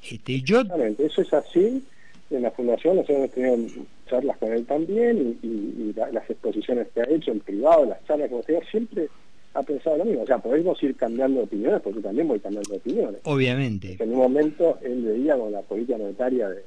Este, 0.08 0.40
yo... 0.42 0.62
eso 0.98 1.22
es 1.22 1.32
así. 1.32 1.82
En 2.31 2.42
la 2.42 2.50
fundación 2.50 2.96
nosotros 2.96 3.19
hemos 3.19 3.31
tenido 3.31 3.86
charlas 4.06 4.36
con 4.36 4.52
él 4.52 4.66
también 4.66 5.38
y, 5.42 5.94
las 5.94 6.28
exposiciones 6.28 6.88
que 6.94 7.00
ha 7.00 7.08
hecho 7.08 7.32
en 7.32 7.40
privado, 7.40 7.86
las 7.86 8.04
charlas 8.06 8.28
que 8.28 8.34
hemos 8.34 8.46
tenido, 8.46 8.64
siempre 8.70 9.08
ha 9.54 9.62
pensado 9.62 9.96
lo 9.96 10.04
mismo. 10.04 10.22
O 10.22 10.26
sea, 10.26 10.38
podemos 10.38 10.82
ir 10.82 10.94
cambiando 10.96 11.38
de 11.38 11.44
opiniones, 11.44 11.81
porque 11.82 12.00
también 12.00 12.28
voy 12.28 12.40
cambiando 12.40 12.70
de 12.70 12.76
opiniones. 12.76 13.20
Obviamente. 13.24 13.96
En 13.98 14.10
un 14.10 14.19
momento 14.19 14.78
él 14.82 15.02
veía 15.02 15.36
con 15.36 15.52
la 15.52 15.62
política 15.62 15.98
monetaria 15.98 16.48
de, 16.48 16.62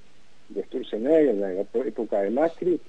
de 0.50 0.64
Sturzenegger, 0.64 1.30
en 1.30 1.42
la 1.42 1.54
época 1.54 2.22
de 2.22 2.30
Macri, 2.30 2.80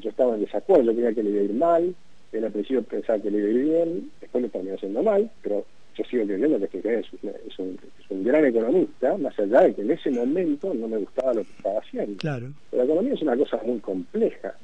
yo 0.00 0.10
estaba 0.10 0.34
en 0.34 0.40
desacuerdo, 0.40 0.84
yo 0.84 0.94
creía 0.94 1.14
que 1.14 1.22
le 1.22 1.30
iba 1.30 1.40
a 1.40 1.44
ir 1.44 1.54
mal, 1.54 1.94
él 2.32 2.44
al 2.44 2.50
principio 2.50 2.82
pensaba 2.82 3.20
que 3.20 3.30
le 3.30 3.38
iba 3.38 3.46
a 3.46 3.50
ir 3.50 3.64
bien, 3.64 4.10
después 4.20 4.42
le 4.42 4.48
terminó 4.48 4.74
haciendo 4.74 5.02
mal, 5.02 5.30
pero 5.42 5.64
yo 5.96 6.04
sigo 6.04 6.24
creyendo 6.24 6.58
que 6.58 6.64
este 6.64 6.98
es, 6.98 7.06
es, 7.22 7.58
un, 7.58 7.78
es 8.00 8.10
un 8.10 8.24
gran 8.24 8.44
economista, 8.44 9.16
más 9.18 9.38
allá 9.38 9.60
de 9.60 9.74
que 9.74 9.82
en 9.82 9.92
ese 9.92 10.10
momento 10.10 10.74
no 10.74 10.88
me 10.88 10.98
gustaba 10.98 11.34
lo 11.34 11.44
que 11.44 11.52
estaba 11.56 11.78
haciendo. 11.78 12.16
Claro. 12.16 12.48
Pero 12.70 12.82
la 12.82 12.92
economía 12.92 13.14
es 13.14 13.22
una 13.22 13.36
cosa 13.36 13.60
muy 13.64 13.78
compleja. 13.78 14.54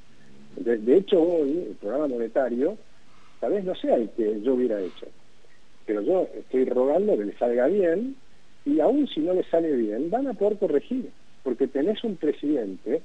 de 0.56 0.96
hecho, 0.96 1.22
hoy 1.22 1.66
el 1.68 1.76
programa 1.76 2.08
monetario 2.08 2.76
tal 3.40 3.52
vez 3.52 3.64
no 3.64 3.75
sea 3.75 3.97
el 3.97 4.11
que 4.11 4.40
yo 4.42 4.54
hubiera 4.54 4.80
hecho. 4.80 5.06
Pero 5.87 6.02
yo 6.02 6.28
estoy 6.35 6.66
rogando 6.66 7.16
que 7.16 7.25
le 7.25 7.38
salga 7.38 7.66
bien 7.66 8.14
y 8.64 8.78
aún 8.80 9.09
si 9.09 9.20
no 9.20 9.32
le 9.35 9.42
sale 9.44 9.75
bien, 9.75 10.11
van 10.11 10.28
a 10.28 10.35
poder 10.35 10.59
corregir, 10.59 11.11
porque 11.42 11.66
tenés 11.66 12.04
un 12.04 12.16
presidente 12.16 13.00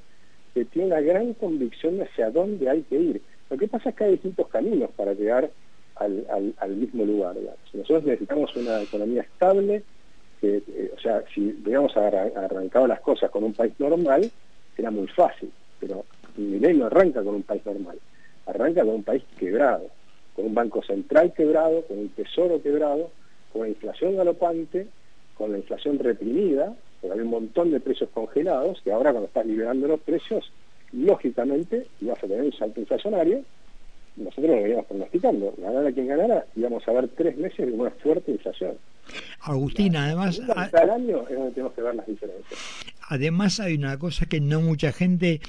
que 0.54 0.66
tiene 0.66 0.88
una 0.88 1.02
gran 1.02 1.34
convicción 1.34 1.98
de 1.98 2.04
hacia 2.04 2.30
dónde 2.30 2.70
hay 2.70 2.82
que 2.84 2.98
ir. 2.98 3.22
Lo 3.50 3.58
que 3.58 3.68
pasa 3.68 3.90
es 3.90 3.96
que 3.96 4.04
hay 4.04 4.12
distintos 4.12 4.48
caminos 4.50 4.92
para 4.96 5.14
llegar 5.14 5.50
al, 5.96 6.54
al, 6.58 6.76
mismo 6.76 7.06
lugar. 7.06 7.36
Nosotros 7.74 8.04
necesitamos 8.04 8.54
una 8.56 8.82
economía 8.82 9.22
estable, 9.22 9.84
eh, 10.42 10.92
o 10.96 11.00
sea, 11.00 11.24
si 11.34 11.56
hubiéramos 11.64 11.96
arrancado 11.96 12.88
las 12.88 13.00
cosas 13.00 13.32
con 13.32 13.46
un 13.46 13.54
país 13.54 13.74
normal, 13.80 14.30
era 14.78 14.92
muy 14.92 15.08
fácil, 15.08 15.50
pero 15.80 16.06
mi 16.36 16.60
ley 16.60 16.76
no 16.76 16.88
arranca 16.88 17.24
con 17.24 17.36
un 17.36 17.44
país 17.44 17.66
normal, 17.66 17.98
arranca 18.46 18.82
con 18.82 18.96
un 18.96 19.04
país 19.04 19.24
quebrado 19.40 19.90
con 20.36 20.46
un 20.46 20.54
banco 20.54 20.84
central 20.84 21.34
quebrado, 21.34 21.84
con 21.84 21.98
un 21.98 22.10
tesoro 22.10 22.62
quebrado, 22.62 23.12
con 23.52 23.64
la 23.64 23.70
inflación 23.70 24.18
galopante, 24.18 24.88
con 25.38 25.52
la 25.52 25.58
inflación 25.58 26.00
reprimida, 26.00 26.76
porque 27.02 27.14
hay 27.14 27.22
un 27.22 27.32
montón 27.32 27.72
de 27.72 27.80
precios 27.80 28.10
congelados, 28.14 28.82
que 28.82 28.92
ahora 28.92 29.12
cuando 29.12 29.28
estás 29.28 29.46
liberando 29.46 29.88
los 29.88 30.00
precios, 30.02 30.52
lógicamente 30.92 31.88
ibas 32.02 32.18
a 32.18 32.28
tener 32.28 32.42
un 32.42 32.54
salto 32.54 32.80
inflacionario, 32.80 33.44
nosotros 34.18 34.48
lo 34.48 34.62
veníamos 34.62 34.86
pronosticando, 34.86 35.54
ganara 35.58 35.92
quien 35.92 36.08
ganara, 36.08 36.46
íbamos 36.56 36.88
a 36.88 36.92
ver 36.94 37.10
tres 37.10 37.38
meses 37.38 37.68
de 37.68 37.74
una 37.74 37.92
fuerte 37.92 38.32
inflación. 38.32 38.78
Agustín, 39.42 39.96
además... 39.96 40.42
Al 40.74 40.90
año 40.90 41.26
es 41.30 41.36
donde 41.36 41.52
tenemos 41.52 41.74
que 41.74 41.82
ver 41.82 41.96
las 41.96 42.08
diferencias. 42.08 42.60
Además 43.08 43.60
hay 43.60 43.76
una 43.76 43.98
cosa 43.98 44.26
que 44.26 44.40
no 44.40 44.62
mucha 44.62 44.92
gente 44.92 45.42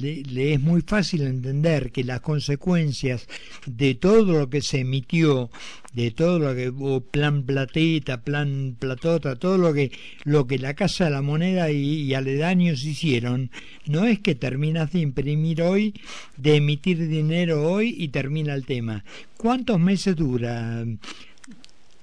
le, 0.00 0.54
es 0.54 0.60
muy 0.60 0.82
fácil 0.82 1.22
entender, 1.22 1.92
que 1.92 2.04
las 2.04 2.20
consecuencias 2.20 3.28
de 3.66 3.94
todo 3.94 4.38
lo 4.38 4.50
que 4.50 4.60
se 4.60 4.80
emitió, 4.80 5.50
de 5.94 6.10
todo 6.10 6.38
lo 6.38 6.54
que 6.54 6.70
hubo 6.70 7.00
plan 7.00 7.44
platita, 7.44 8.22
plan 8.22 8.76
platota, 8.78 9.36
todo 9.36 9.58
lo 9.58 9.72
que, 9.72 9.92
lo 10.24 10.46
que 10.46 10.58
la 10.58 10.74
Casa 10.74 11.04
de 11.04 11.10
la 11.10 11.22
Moneda 11.22 11.70
y, 11.70 12.02
y 12.02 12.14
aledaños 12.14 12.84
hicieron, 12.84 13.50
no 13.86 14.04
es 14.04 14.18
que 14.18 14.34
terminas 14.34 14.92
de 14.92 15.00
imprimir 15.00 15.62
hoy, 15.62 15.94
de 16.36 16.56
emitir 16.56 17.06
dinero 17.08 17.70
hoy 17.70 17.94
y 17.96 18.08
termina 18.08 18.54
el 18.54 18.66
tema. 18.66 19.04
¿Cuántos 19.36 19.78
meses 19.78 20.16
dura 20.16 20.84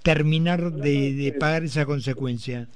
terminar 0.02 0.72
de 0.72 1.36
pagar 1.40 1.64
esa 1.64 1.86
consecuencia? 1.86 2.68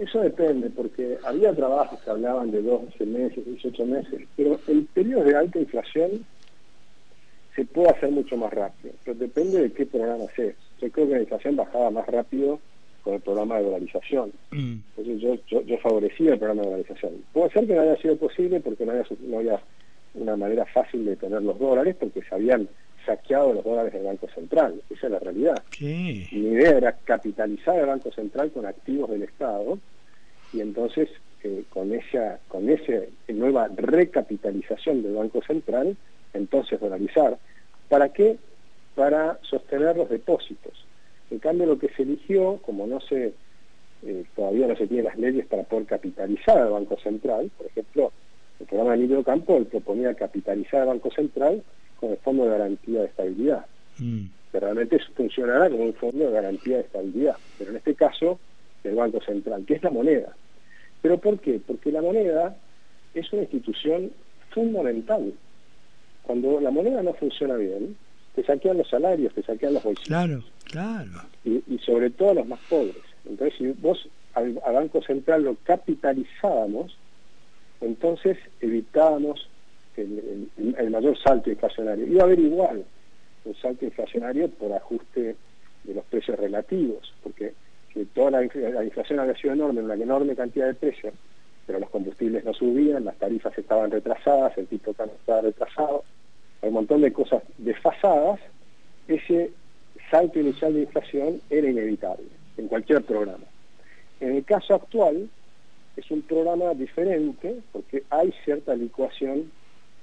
Eso 0.00 0.20
depende, 0.20 0.70
porque 0.70 1.18
había 1.24 1.54
trabajos 1.54 2.00
que 2.00 2.10
hablaban 2.10 2.50
de 2.50 2.62
12 2.62 3.06
meses, 3.06 3.44
18 3.44 3.86
meses, 3.86 4.22
pero 4.36 4.58
el 4.66 4.84
periodo 4.86 5.24
de 5.24 5.36
alta 5.36 5.58
inflación 5.58 6.24
se 7.54 7.64
puede 7.64 7.90
hacer 7.90 8.10
mucho 8.10 8.36
más 8.36 8.52
rápido, 8.52 8.94
pero 9.04 9.18
depende 9.18 9.62
de 9.62 9.72
qué 9.72 9.86
programa 9.86 10.24
haces. 10.24 10.56
Yo 10.80 10.90
creo 10.90 11.08
que 11.08 11.14
la 11.14 11.20
inflación 11.20 11.56
bajaba 11.56 11.90
más 11.90 12.06
rápido 12.06 12.58
con 13.02 13.14
el 13.14 13.20
programa 13.20 13.56
de 13.56 13.64
dolarización. 13.64 14.32
Mm. 14.50 14.74
Entonces 14.96 15.40
yo, 15.48 15.62
yo, 15.62 15.78
favorecía 15.78 16.32
el 16.32 16.38
programa 16.38 16.62
de 16.62 16.68
dolarización. 16.68 17.12
Puede 17.32 17.50
ser 17.50 17.66
que 17.66 17.74
no 17.74 17.82
haya 17.82 17.96
sido 17.96 18.16
posible 18.16 18.60
porque 18.60 18.84
no 18.84 18.92
había, 18.92 19.06
no 19.20 19.38
había 19.38 19.60
una 20.14 20.36
manera 20.36 20.66
fácil 20.66 21.04
de 21.04 21.16
tener 21.16 21.42
los 21.42 21.58
dólares, 21.58 21.96
porque 21.98 22.22
se 22.22 22.34
habían 22.34 22.68
saqueado 23.06 23.54
los 23.54 23.64
dólares 23.64 23.92
del 23.92 24.04
Banco 24.04 24.28
Central. 24.34 24.82
Esa 24.90 25.06
es 25.06 25.12
la 25.12 25.18
realidad. 25.18 25.62
Mi 25.80 26.26
idea 26.32 26.76
era 26.76 26.92
capitalizar 26.92 27.78
el 27.78 27.86
Banco 27.86 28.12
Central 28.12 28.50
con 28.50 28.66
activos 28.66 29.10
del 29.10 29.22
Estado 29.22 29.78
y 30.52 30.60
entonces 30.60 31.08
eh, 31.42 31.64
con 31.70 31.92
esa 31.92 32.40
con 32.48 32.68
esa 32.68 32.92
nueva 33.28 33.68
recapitalización 33.74 35.02
del 35.02 35.14
Banco 35.14 35.42
Central, 35.42 35.96
entonces 36.34 36.80
dolarizar. 36.80 37.38
¿Para 37.88 38.08
qué? 38.08 38.36
Para 38.94 39.38
sostener 39.42 39.96
los 39.96 40.08
depósitos. 40.08 40.84
En 41.30 41.38
cambio, 41.38 41.66
lo 41.66 41.78
que 41.78 41.88
se 41.88 42.02
eligió, 42.02 42.58
como 42.62 42.86
no 42.86 43.00
se 43.00 43.34
eh, 44.02 44.24
todavía 44.34 44.66
no 44.66 44.76
se 44.76 44.86
tienen 44.86 45.06
las 45.06 45.18
leyes 45.18 45.46
para 45.46 45.62
poder 45.62 45.86
capitalizar 45.86 46.58
al 46.58 46.70
Banco 46.70 46.98
Central, 46.98 47.50
por 47.56 47.66
ejemplo, 47.66 48.12
el 48.60 48.66
programa 48.66 48.92
de 48.92 48.98
Niño 48.98 49.22
Campo 49.22 49.56
él 49.56 49.66
proponía 49.66 50.14
capitalizar 50.14 50.82
al 50.82 50.88
Banco 50.88 51.10
Central 51.10 51.62
con 51.98 52.10
el 52.10 52.18
Fondo 52.18 52.44
de 52.44 52.50
Garantía 52.50 53.00
de 53.00 53.06
Estabilidad. 53.06 53.66
Mm. 53.98 54.26
Que 54.52 54.60
realmente 54.60 54.98
funcionará 55.14 55.68
como 55.70 55.84
un 55.84 55.94
fondo 55.94 56.24
de 56.24 56.30
garantía 56.30 56.76
de 56.76 56.82
estabilidad, 56.82 57.36
pero 57.58 57.70
en 57.70 57.76
este 57.76 57.94
caso 57.94 58.38
el 58.84 58.94
Banco 58.94 59.20
Central, 59.20 59.64
que 59.66 59.74
es 59.74 59.82
la 59.82 59.90
moneda. 59.90 60.34
¿Pero 61.02 61.18
por 61.18 61.38
qué? 61.40 61.60
Porque 61.66 61.90
la 61.90 62.02
moneda 62.02 62.56
es 63.14 63.32
una 63.32 63.42
institución 63.42 64.12
fundamental. 64.50 65.32
Cuando 66.22 66.60
la 66.60 66.70
moneda 66.70 67.02
no 67.02 67.14
funciona 67.14 67.56
bien, 67.56 67.96
te 68.34 68.44
saquean 68.44 68.78
los 68.78 68.88
salarios, 68.88 69.34
te 69.34 69.42
saquean 69.42 69.74
los 69.74 69.82
bolsillos. 69.82 70.08
Claro, 70.08 70.42
claro. 70.64 71.10
Y, 71.44 71.78
sobre 71.78 72.10
todo 72.10 72.34
los 72.34 72.46
más 72.46 72.60
pobres. 72.68 72.96
Entonces, 73.24 73.58
si 73.58 73.68
vos 73.80 74.08
al 74.34 74.52
Banco 74.52 75.02
Central 75.02 75.44
lo 75.44 75.56
capitalizábamos, 75.64 76.96
entonces 77.80 78.38
evitábamos 78.60 79.48
el, 80.02 80.90
mayor 80.90 81.18
salto 81.18 81.50
inflacionario. 81.50 82.06
Iba 82.06 82.22
a 82.22 82.26
haber 82.26 82.40
igual 82.40 82.84
un 83.44 83.54
salto 83.56 83.84
inflacionario 83.84 84.48
por 84.50 84.72
ajuste 84.72 85.36
de 85.84 85.94
los 85.94 86.04
precios 86.06 86.38
relativos, 86.38 87.12
porque 87.22 87.52
que 87.92 88.04
toda 88.06 88.30
la, 88.30 88.44
inflación 88.44 89.20
había 89.20 89.34
sido 89.36 89.54
enorme, 89.54 89.80
una 89.80 89.94
enorme 89.94 90.36
cantidad 90.36 90.66
de 90.66 90.74
precios, 90.74 91.14
pero 91.66 91.78
los 91.78 91.90
combustibles 91.90 92.44
no 92.44 92.52
subían, 92.52 93.04
las 93.04 93.16
tarifas 93.16 93.56
estaban 93.56 93.90
retrasadas, 93.90 94.56
el 94.58 94.66
tipo 94.66 94.90
estaba 94.90 95.40
retrasado, 95.40 96.04
un 96.62 96.72
montón 96.72 97.00
de 97.00 97.12
cosas 97.12 97.42
desfasadas, 97.58 98.40
ese 99.08 99.50
salto 100.10 100.38
inicial 100.40 100.74
de 100.74 100.82
inflación 100.82 101.40
era 101.48 101.68
inevitable 101.68 102.26
en 102.56 102.68
cualquier 102.68 103.02
programa. 103.02 103.44
En 104.20 104.36
el 104.36 104.44
caso 104.44 104.74
actual 104.74 105.28
es 105.96 106.10
un 106.10 106.22
programa 106.22 106.74
diferente 106.74 107.60
porque 107.72 108.02
hay 108.10 108.32
cierta 108.44 108.74
licuación 108.74 109.50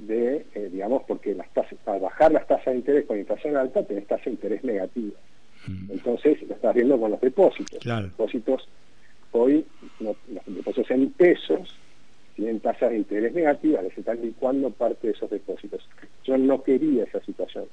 de, 0.07 0.45
eh, 0.53 0.69
digamos, 0.71 1.03
porque 1.07 1.33
las 1.35 1.51
tasas, 1.53 1.77
al 1.85 1.99
bajar 1.99 2.31
las 2.31 2.47
tasas 2.47 2.65
de 2.65 2.75
interés 2.75 3.05
con 3.05 3.17
inflación 3.17 3.57
alta, 3.57 3.83
tenés 3.83 4.07
tasas 4.07 4.25
de 4.25 4.31
interés 4.31 4.63
negativa. 4.63 5.17
Mm. 5.67 5.91
Entonces, 5.91 6.41
lo 6.43 6.55
estás 6.55 6.75
viendo 6.75 6.99
con 6.99 7.11
los 7.11 7.21
depósitos. 7.21 7.85
Los 7.85 8.03
depósitos, 8.03 8.67
hoy, 9.31 9.65
los 9.99 10.15
depósitos 10.45 10.91
en 10.91 11.11
pesos 11.11 11.75
tienen 12.35 12.59
tasas 12.59 12.91
de 12.91 12.97
interés 12.97 13.33
negativas, 13.33 13.85
se 13.93 14.01
están 14.01 14.21
licuando 14.21 14.69
parte 14.71 15.07
de 15.07 15.13
esos 15.13 15.29
depósitos. 15.29 15.87
Yo 16.23 16.37
no 16.37 16.63
quería 16.63 17.03
esa 17.03 17.21
situación. 17.21 17.65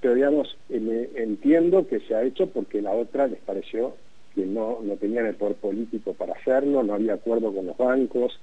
Pero, 0.00 0.14
digamos, 0.14 0.56
eh, 0.70 1.10
entiendo 1.16 1.86
que 1.86 2.00
se 2.00 2.14
ha 2.14 2.22
hecho 2.22 2.48
porque 2.48 2.82
la 2.82 2.92
otra 2.92 3.26
les 3.26 3.38
pareció 3.40 3.94
que 4.34 4.46
no, 4.46 4.78
no 4.82 4.94
tenían 4.96 5.26
el 5.26 5.34
poder 5.34 5.56
político 5.56 6.14
para 6.14 6.34
hacerlo, 6.34 6.82
no 6.82 6.94
había 6.94 7.14
acuerdo 7.14 7.52
con 7.52 7.66
los 7.66 7.76
bancos, 7.76 8.38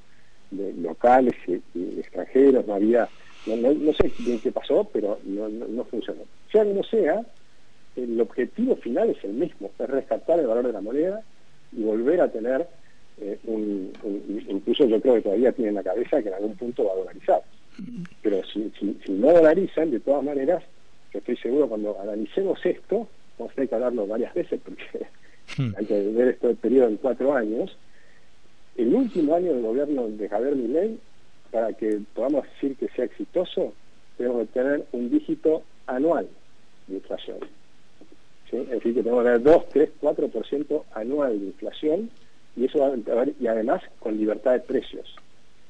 de 0.51 0.73
locales 0.73 1.35
y, 1.47 1.99
extranjeros, 1.99 2.65
no 2.67 2.75
había, 2.75 3.07
no, 3.55 3.93
sé 3.93 4.11
bien 4.19 4.39
qué 4.39 4.51
pasó, 4.51 4.87
pero 4.91 5.19
no, 5.23 5.47
no, 5.47 5.83
funcionó. 5.85 6.23
Sea 6.51 6.65
como 6.65 6.83
sea, 6.83 7.25
el 7.95 8.19
objetivo 8.19 8.75
final 8.75 9.09
es 9.09 9.23
el 9.23 9.33
mismo, 9.33 9.71
es 9.79 9.89
rescatar 9.89 10.39
el 10.39 10.47
valor 10.47 10.67
de 10.67 10.73
la 10.73 10.81
moneda 10.81 11.23
y 11.71 11.83
volver 11.83 12.21
a 12.21 12.31
tener 12.31 12.67
eh, 13.19 13.39
un, 13.45 13.91
incluso 14.49 14.85
yo 14.85 15.01
creo 15.01 15.15
que 15.15 15.21
todavía 15.21 15.51
tiene 15.51 15.69
en 15.69 15.75
la 15.75 15.83
cabeza 15.83 16.21
que 16.21 16.29
en 16.29 16.35
algún 16.35 16.55
punto 16.55 16.85
va 16.85 16.93
a 16.93 16.97
dolarizar. 16.97 17.41
Pero 18.21 18.43
si, 18.45 18.71
si, 18.79 19.11
no 19.11 19.31
dolarizan, 19.31 19.91
de 19.91 19.99
todas 19.99 20.23
maneras, 20.23 20.63
yo 21.13 21.19
estoy 21.19 21.37
seguro 21.37 21.67
cuando 21.67 21.99
analicemos 22.01 22.59
esto, 22.65 23.07
vamos 23.37 23.51
a 23.51 23.55
tener 23.55 23.69
que 23.69 23.75
hablarlo 23.75 24.07
varias 24.07 24.33
veces 24.33 24.59
porque 24.63 25.05
hmm. 25.57 25.75
hay 25.77 25.85
que 25.85 26.09
ver 26.09 26.27
esto 26.29 26.49
el 26.49 26.55
periodo 26.57 26.87
en 26.87 26.97
cuatro 26.97 27.33
años, 27.33 27.77
el 28.75 28.93
último 28.93 29.35
año 29.35 29.53
del 29.53 29.63
gobierno 29.63 30.07
de 30.07 30.29
Javier 30.29 30.55
Milei, 30.55 30.99
para 31.51 31.73
que 31.73 32.01
podamos 32.13 32.45
decir 32.53 32.75
que 32.77 32.87
sea 32.89 33.05
exitoso, 33.05 33.73
tenemos 34.17 34.47
que 34.47 34.59
tener 34.59 34.85
un 34.91 35.09
dígito 35.09 35.63
anual 35.85 36.27
de 36.87 36.95
inflación. 36.95 37.37
Es 38.51 38.69
decir, 38.69 38.93
que 38.93 39.03
tenemos 39.03 39.23
que 39.23 39.29
tener 39.29 39.43
2, 39.43 39.69
3, 39.69 39.89
4% 40.01 40.83
anual 40.93 41.39
de 41.39 41.45
inflación 41.47 42.09
y 42.55 42.65
eso 42.65 42.79
va 42.79 42.87
a, 42.87 43.25
y 43.39 43.47
además 43.47 43.81
con 43.99 44.17
libertad 44.17 44.53
de 44.53 44.59
precios 44.61 45.15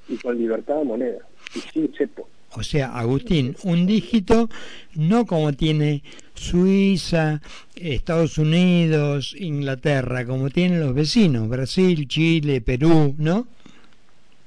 y 0.08 0.18
con 0.18 0.38
libertad 0.38 0.78
de 0.78 0.86
moneda 0.86 1.20
y 1.56 1.60
sin 1.60 1.94
cepo. 1.94 2.28
O 2.56 2.64
sea, 2.64 2.98
Agustín, 2.98 3.56
un 3.64 3.86
dígito 3.86 4.50
no 4.96 5.26
como 5.26 5.54
tiene 5.54 6.02
Suiza, 6.34 7.42
Estados 7.76 8.38
Unidos, 8.38 9.36
Inglaterra, 9.38 10.26
como 10.26 10.50
tienen 10.50 10.80
los 10.80 10.94
vecinos, 10.94 11.50
Brasil, 11.50 12.08
Chile, 12.08 12.62
Perú, 12.62 13.16
¿no? 13.18 13.48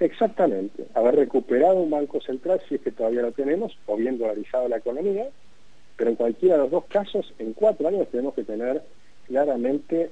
Exactamente, 0.01 0.87
haber 0.95 1.15
recuperado 1.15 1.75
un 1.75 1.91
banco 1.91 2.23
central, 2.23 2.61
si 2.67 2.77
es 2.77 2.81
que 2.81 2.91
todavía 2.91 3.21
lo 3.21 3.33
tenemos, 3.33 3.77
o 3.87 3.97
bien 3.97 4.17
dolarizado 4.17 4.67
la 4.67 4.79
economía, 4.79 5.29
pero 5.97 6.09
en 6.09 6.17
cualquiera 6.17 6.57
de 6.57 6.63
los 6.63 6.71
dos 6.71 6.85
casos, 6.87 7.35
en 7.39 7.53
cuatro 7.53 7.87
años 7.87 8.09
tenemos 8.11 8.33
que 8.35 8.45
tener 8.45 8.83
claramente 9.27 10.11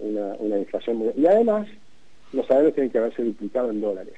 una, 0.00 0.34
una 0.40 0.58
inflación 0.58 0.96
muy... 0.96 1.12
Y 1.16 1.24
además, 1.26 1.68
los 2.32 2.46
salarios 2.48 2.74
tienen 2.74 2.90
que 2.90 2.98
haberse 2.98 3.22
duplicado 3.22 3.70
en 3.70 3.80
dólares, 3.80 4.14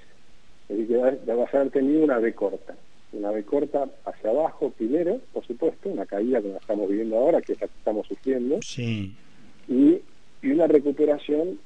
es 0.70 0.78
decir, 0.78 0.96
que 0.96 1.32
va 1.34 1.44
a 1.44 1.48
haber 1.48 1.70
tenido 1.70 2.02
una 2.02 2.18
B 2.18 2.32
corta. 2.32 2.74
Una 3.12 3.30
B 3.30 3.42
corta 3.42 3.88
hacia 4.06 4.30
abajo 4.30 4.70
primero, 4.70 5.20
por 5.34 5.46
supuesto, 5.46 5.90
una 5.90 6.06
caída 6.06 6.40
como 6.40 6.54
la 6.54 6.60
estamos 6.60 6.88
viviendo 6.88 7.18
ahora, 7.18 7.42
que 7.42 7.52
es 7.52 7.60
la 7.60 7.66
que 7.66 7.76
estamos 7.76 8.06
sufriendo, 8.06 8.58
sí. 8.62 9.14
y, 9.68 10.00
y 10.40 10.50
una 10.50 10.66
recuperación 10.66 11.58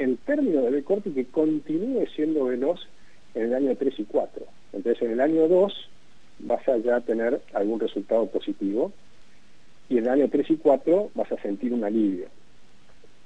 en 0.00 0.16
términos 0.16 0.64
de 0.64 0.70
B 0.70 0.82
corta 0.82 1.10
que 1.14 1.26
continúe 1.26 2.06
siendo 2.16 2.46
veloz 2.46 2.80
en 3.34 3.42
el 3.44 3.54
año 3.54 3.76
3 3.76 4.00
y 4.00 4.04
4. 4.04 4.46
Entonces 4.72 5.02
en 5.02 5.12
el 5.12 5.20
año 5.20 5.46
2 5.46 5.90
vas 6.40 6.66
a 6.68 6.78
ya 6.78 7.00
tener 7.00 7.40
algún 7.52 7.78
resultado 7.78 8.26
positivo 8.26 8.92
y 9.90 9.98
en 9.98 10.04
el 10.04 10.10
año 10.10 10.28
3 10.30 10.50
y 10.50 10.56
4 10.56 11.10
vas 11.14 11.30
a 11.30 11.42
sentir 11.42 11.74
un 11.74 11.84
alivio. 11.84 12.28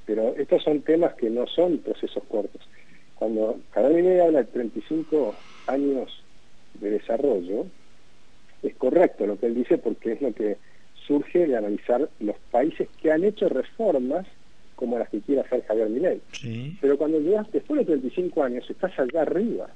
Pero 0.05 0.35
estos 0.35 0.65
son 0.65 0.83
temas 0.83 1.15
que 1.15 1.31
no 1.31 1.47
son 1.47 1.79
procesos 1.79 2.25
cortos. 2.25 2.61
Cuando 3.15 3.61
uno 3.77 4.25
habla 4.25 4.41
de 4.41 4.45
35 4.45 5.35
años 5.69 6.25
de 6.81 6.91
desarrollo, 6.91 7.67
es 8.65 8.75
correcto 8.75 9.27
lo 9.27 9.39
que 9.39 9.47
él 9.47 9.55
dice 9.55 9.79
porque 9.79 10.13
es 10.13 10.23
lo 10.23 10.33
que 10.33 10.57
surge 11.07 11.47
de 11.47 11.57
analizar 11.57 12.09
los 12.19 12.37
países 12.51 12.89
que 13.01 13.13
han 13.13 13.23
hecho 13.23 13.49
reformas 13.49 14.27
como 14.75 14.99
las 14.99 15.09
que 15.09 15.21
quiere 15.21 15.43
hacer 15.43 15.65
Javier 15.65 15.89
Milei. 15.89 16.21
Pero 16.81 16.99
cuando 16.99 17.21
llegas 17.21 17.51
después 17.53 17.81
de 17.81 17.87
35 17.87 18.43
años, 18.43 18.69
estás 18.69 18.99
allá 18.99 19.23
arriba. 19.23 19.69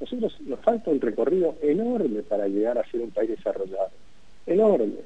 Nosotros 0.00 0.36
nos 0.42 0.60
falta 0.60 0.90
un 0.90 1.00
recorrido 1.00 1.56
enorme 1.62 2.22
para 2.22 2.48
llegar 2.48 2.78
a 2.78 2.90
ser 2.90 3.00
un 3.00 3.10
país 3.10 3.30
desarrollado. 3.30 3.90
Enorme. 4.46 5.00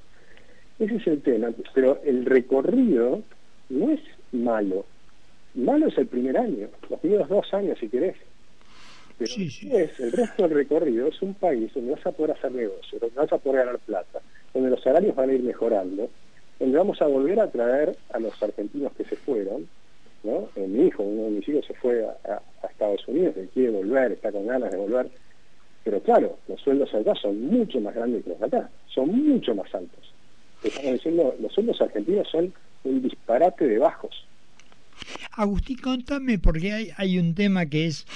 Ese 0.79 0.97
es 0.97 1.07
el 1.07 1.23
tema. 1.23 1.51
Pero 1.75 2.01
el 2.05 2.25
recorrido 2.25 3.23
no 3.69 3.91
es 3.91 4.01
malo. 4.33 4.85
Malo 5.55 5.89
es 5.89 5.99
el 5.99 6.07
primer 6.07 6.37
año, 6.39 6.69
los 6.89 7.01
primeros 7.01 7.29
dos 7.29 7.53
años, 7.53 7.79
si 7.79 7.89
querés. 7.89 8.17
Pero 9.19 9.35
después, 9.37 10.01
el 10.01 10.13
resto 10.13 10.45
del 10.45 10.53
recorrido 10.53 11.09
es 11.09 11.21
un 11.21 11.35
país 11.35 11.73
donde 11.75 11.93
vas 11.93 12.07
a 12.07 12.13
poder 12.13 12.37
hacer 12.37 12.53
negocios, 12.53 13.01
donde 13.01 13.17
vas 13.17 13.33
a 13.33 13.39
poder 13.39 13.67
ganar 13.67 13.79
plata, 13.81 14.21
donde 14.55 14.71
los 14.71 14.83
salarios 14.83 15.15
van 15.15 15.29
a 15.29 15.33
ir 15.35 15.43
mejorando, 15.43 16.09
donde 16.61 16.77
vamos 16.77 17.01
a 17.01 17.07
volver 17.07 17.41
a 17.41 17.51
traer 17.51 17.97
a 18.13 18.21
los 18.21 18.41
argentinos 18.43 18.93
que 18.93 19.05
se 19.05 19.17
fueron, 19.17 19.67
¿no? 20.23 20.49
Eh, 20.55 20.69
mi 20.69 20.87
hijo, 20.87 21.03
uno 21.03 21.25
de 21.25 21.31
mis 21.31 21.49
hijos 21.49 21.65
se 21.67 21.75
fue 21.75 22.05
a, 22.05 22.43
Estados 22.69 23.09
Unidos, 23.09 23.35
él 23.37 23.49
quiere 23.53 23.71
volver, 23.71 24.13
está 24.13 24.31
con 24.31 24.47
ganas 24.47 24.71
de 24.71 24.77
volver, 24.77 25.11
pero 25.83 26.01
claro, 26.01 26.37
los 26.47 26.61
sueldos 26.61 26.95
allá 26.95 27.15
son 27.15 27.41
mucho 27.47 27.81
más 27.81 27.95
grandes 27.95 28.25
que 28.25 28.31
los 28.31 28.43
acá, 28.43 28.71
son 28.87 29.09
mucho 29.09 29.55
más 29.55 29.75
altos. 29.75 30.15
Estamos 30.63 30.93
diciendo, 30.93 31.35
los 31.41 31.53
sueldos 31.53 31.81
argentinos 31.81 32.29
son 32.29 32.53
un 32.85 33.03
disparate 33.03 33.67
de 33.67 33.79
bajos. 33.79 34.27
Agustín, 35.33 35.79
contame, 35.79 36.39
porque 36.39 36.73
hay, 36.73 36.91
hay 36.97 37.19
un 37.19 37.35
tema 37.35 37.67
que 37.67 37.87
es, 37.87 38.07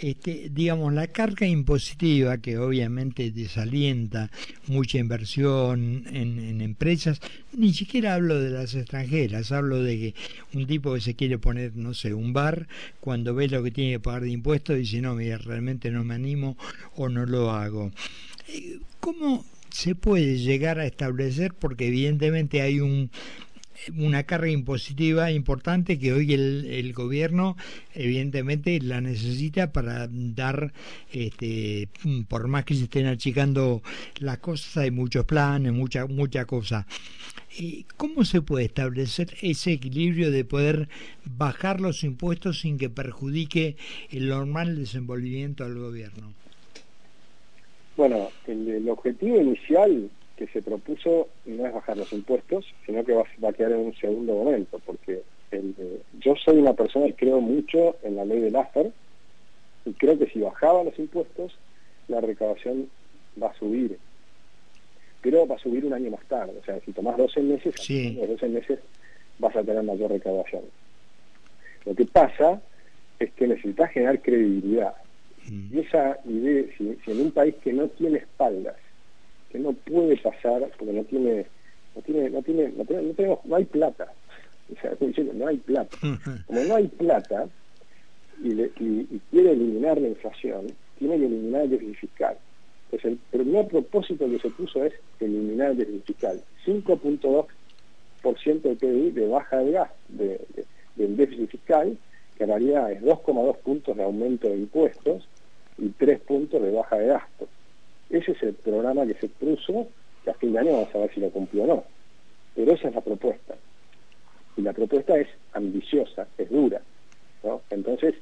este, 0.00 0.48
digamos, 0.50 0.92
la 0.92 1.08
carga 1.08 1.46
impositiva 1.46 2.38
que 2.38 2.58
obviamente 2.58 3.30
desalienta 3.30 4.30
mucha 4.66 4.98
inversión 4.98 6.04
en, 6.12 6.38
en, 6.38 6.60
empresas. 6.60 7.20
Ni 7.52 7.72
siquiera 7.72 8.14
hablo 8.14 8.40
de 8.40 8.50
las 8.50 8.74
extranjeras, 8.74 9.50
hablo 9.50 9.82
de 9.82 9.98
que 9.98 10.14
un 10.54 10.66
tipo 10.66 10.94
que 10.94 11.00
se 11.00 11.14
quiere 11.14 11.38
poner, 11.38 11.74
no 11.74 11.94
sé, 11.94 12.14
un 12.14 12.32
bar, 12.32 12.68
cuando 13.00 13.34
ve 13.34 13.48
lo 13.48 13.62
que 13.62 13.70
tiene 13.70 13.92
que 13.92 14.00
pagar 14.00 14.22
de 14.22 14.30
impuestos, 14.30 14.76
dice, 14.76 15.00
no, 15.00 15.14
mira, 15.14 15.38
realmente 15.38 15.90
no 15.90 16.04
me 16.04 16.14
animo 16.14 16.56
o 16.96 17.08
no 17.08 17.26
lo 17.26 17.50
hago. 17.50 17.90
Eh, 18.48 18.78
¿Cómo 19.00 19.44
se 19.70 19.94
puede 19.94 20.38
llegar 20.38 20.78
a 20.78 20.86
establecer? 20.86 21.54
Porque 21.54 21.88
evidentemente 21.88 22.62
hay 22.62 22.80
un 22.80 23.10
una 23.96 24.24
carga 24.24 24.48
impositiva 24.48 25.30
importante 25.30 25.98
que 25.98 26.12
hoy 26.12 26.34
el, 26.34 26.66
el 26.66 26.92
gobierno 26.92 27.56
evidentemente 27.94 28.78
la 28.80 29.00
necesita 29.00 29.72
para 29.72 30.08
dar, 30.10 30.72
este, 31.12 31.88
por 32.28 32.48
más 32.48 32.64
que 32.64 32.74
se 32.74 32.84
estén 32.84 33.06
achicando 33.06 33.82
las 34.18 34.38
cosas, 34.38 34.76
hay 34.76 34.90
muchos 34.90 35.24
planes, 35.24 35.72
mucha, 35.72 36.06
mucha 36.06 36.44
cosa. 36.44 36.86
¿Cómo 37.96 38.24
se 38.24 38.42
puede 38.42 38.66
establecer 38.66 39.34
ese 39.40 39.72
equilibrio 39.72 40.30
de 40.30 40.44
poder 40.44 40.88
bajar 41.24 41.80
los 41.80 42.04
impuestos 42.04 42.60
sin 42.60 42.78
que 42.78 42.90
perjudique 42.90 43.76
el 44.10 44.28
normal 44.28 44.76
desenvolvimiento 44.76 45.64
del 45.64 45.78
gobierno? 45.78 46.32
Bueno, 47.96 48.28
el 48.46 48.88
objetivo 48.88 49.40
inicial 49.40 50.08
que 50.38 50.46
se 50.46 50.62
propuso 50.62 51.28
no 51.46 51.66
es 51.66 51.74
bajar 51.74 51.96
los 51.96 52.12
impuestos, 52.12 52.64
sino 52.86 53.04
que 53.04 53.12
va, 53.12 53.24
a 53.48 53.52
quedar 53.52 53.72
en 53.72 53.86
un 53.86 53.94
segundo 53.96 54.34
momento, 54.34 54.80
porque 54.86 55.22
yo 56.20 56.36
soy 56.36 56.58
una 56.58 56.74
persona 56.74 57.06
que 57.06 57.14
creo 57.14 57.40
mucho 57.40 57.96
en 58.04 58.14
la 58.14 58.24
ley 58.24 58.40
del 58.40 58.54
AFER 58.54 58.92
y 59.84 59.92
creo 59.94 60.16
que 60.16 60.26
si 60.26 60.38
bajaban 60.40 60.86
los 60.86 60.98
impuestos, 60.98 61.58
la 62.06 62.20
recaudación 62.20 62.88
va 63.42 63.48
a 63.48 63.58
subir. 63.58 63.98
Pero 65.22 65.44
va 65.46 65.56
a 65.56 65.58
subir 65.58 65.84
un 65.84 65.92
año 65.92 66.10
más 66.10 66.24
tarde, 66.26 66.52
o 66.60 66.64
sea, 66.64 66.78
si 66.84 66.92
tomás 66.92 67.16
12 67.16 67.42
meses, 67.42 67.74
en 67.90 68.18
los 68.18 68.28
12 68.28 68.48
meses 68.48 68.78
vas 69.40 69.56
a 69.56 69.64
tener 69.64 69.82
mayor 69.82 70.12
recaudación. 70.12 70.62
Lo 71.84 71.96
que 71.96 72.04
pasa 72.04 72.62
es 73.18 73.32
que 73.32 73.48
necesitas 73.48 73.90
generar 73.90 74.22
credibilidad. 74.22 74.94
Mm. 75.48 75.76
Y 75.76 75.80
esa 75.80 76.18
idea, 76.26 76.64
si 76.76 77.10
en 77.10 77.20
un 77.20 77.32
país 77.32 77.56
que 77.56 77.72
no 77.72 77.88
tiene 77.88 78.18
espaldas, 78.18 78.76
porque 80.78 80.92
no 80.92 81.04
tiene 81.04 81.46
no 81.94 82.02
tiene 82.02 82.30
no 82.30 82.42
tiene 82.42 82.68
no, 82.76 82.84
tenemos 82.84 83.38
no 83.44 83.56
hay 83.56 83.64
plata. 83.64 84.12
O 84.70 84.78
sea 84.82 84.94
diciendo 85.00 85.32
no 85.34 85.46
hay 85.46 85.56
plata. 85.56 85.96
Como 86.46 86.64
no 86.64 86.74
hay 86.76 86.88
plata 86.88 87.48
y, 88.42 88.50
y, 88.60 89.20
quiere 89.30 89.52
eliminar 89.52 89.98
la 89.98 90.08
inflación 90.08 90.66
tiene 90.98 91.16
que 91.18 91.24
eliminar 91.24 91.62
el 91.62 91.70
déficit 91.70 91.96
fiscal. 91.96 92.36
Entonces 92.84 93.12
el 93.12 93.18
primer 93.30 93.66
propósito 93.68 94.28
que 94.28 94.38
se 94.38 94.50
puso 94.50 94.84
es 94.84 94.92
eliminar 95.20 95.70
el 95.70 95.78
déficit 95.78 96.04
fiscal. 96.04 96.42
5.2% 96.66 98.60
del 98.60 98.76
PIB 98.76 99.14
de 99.14 99.26
baja 99.26 99.56
de 99.56 99.72
gas 99.72 99.90
de, 100.08 100.38
del 100.96 101.16
déficit 101.16 101.48
fiscal 101.50 101.96
que 102.38 102.44
en 102.44 102.50
realidad 102.50 102.92
es 102.92 103.02
2,2 103.02 103.56
puntos 103.58 103.96
de 103.96 104.02
aumento 104.04 104.48
de 104.48 104.56
impuestos 104.56 105.28
y 105.76 105.88
3 105.88 106.20
puntos 106.20 106.62
de 106.62 106.70
baja 106.70 106.96
de 106.96 107.08
gastos. 107.08 107.48
Ese 108.10 108.32
es 108.32 108.42
el 108.42 108.54
programa 108.54 109.06
que 109.06 109.14
se 109.14 109.28
puso, 109.28 109.88
que 110.28 110.32
a 110.32 110.34
fin 110.34 110.52
de 110.52 110.58
año 110.58 110.72
vamos 110.72 110.94
a 110.94 110.98
ver 110.98 111.14
si 111.14 111.20
lo 111.20 111.30
cumplió 111.30 111.64
o 111.64 111.66
no. 111.66 111.84
Pero 112.54 112.72
esa 112.72 112.88
es 112.88 112.94
la 112.94 113.00
propuesta. 113.00 113.54
Y 114.56 114.62
la 114.62 114.72
propuesta 114.72 115.16
es 115.18 115.28
ambiciosa, 115.54 116.26
es 116.36 116.50
dura. 116.50 116.82
Entonces, 117.70 118.14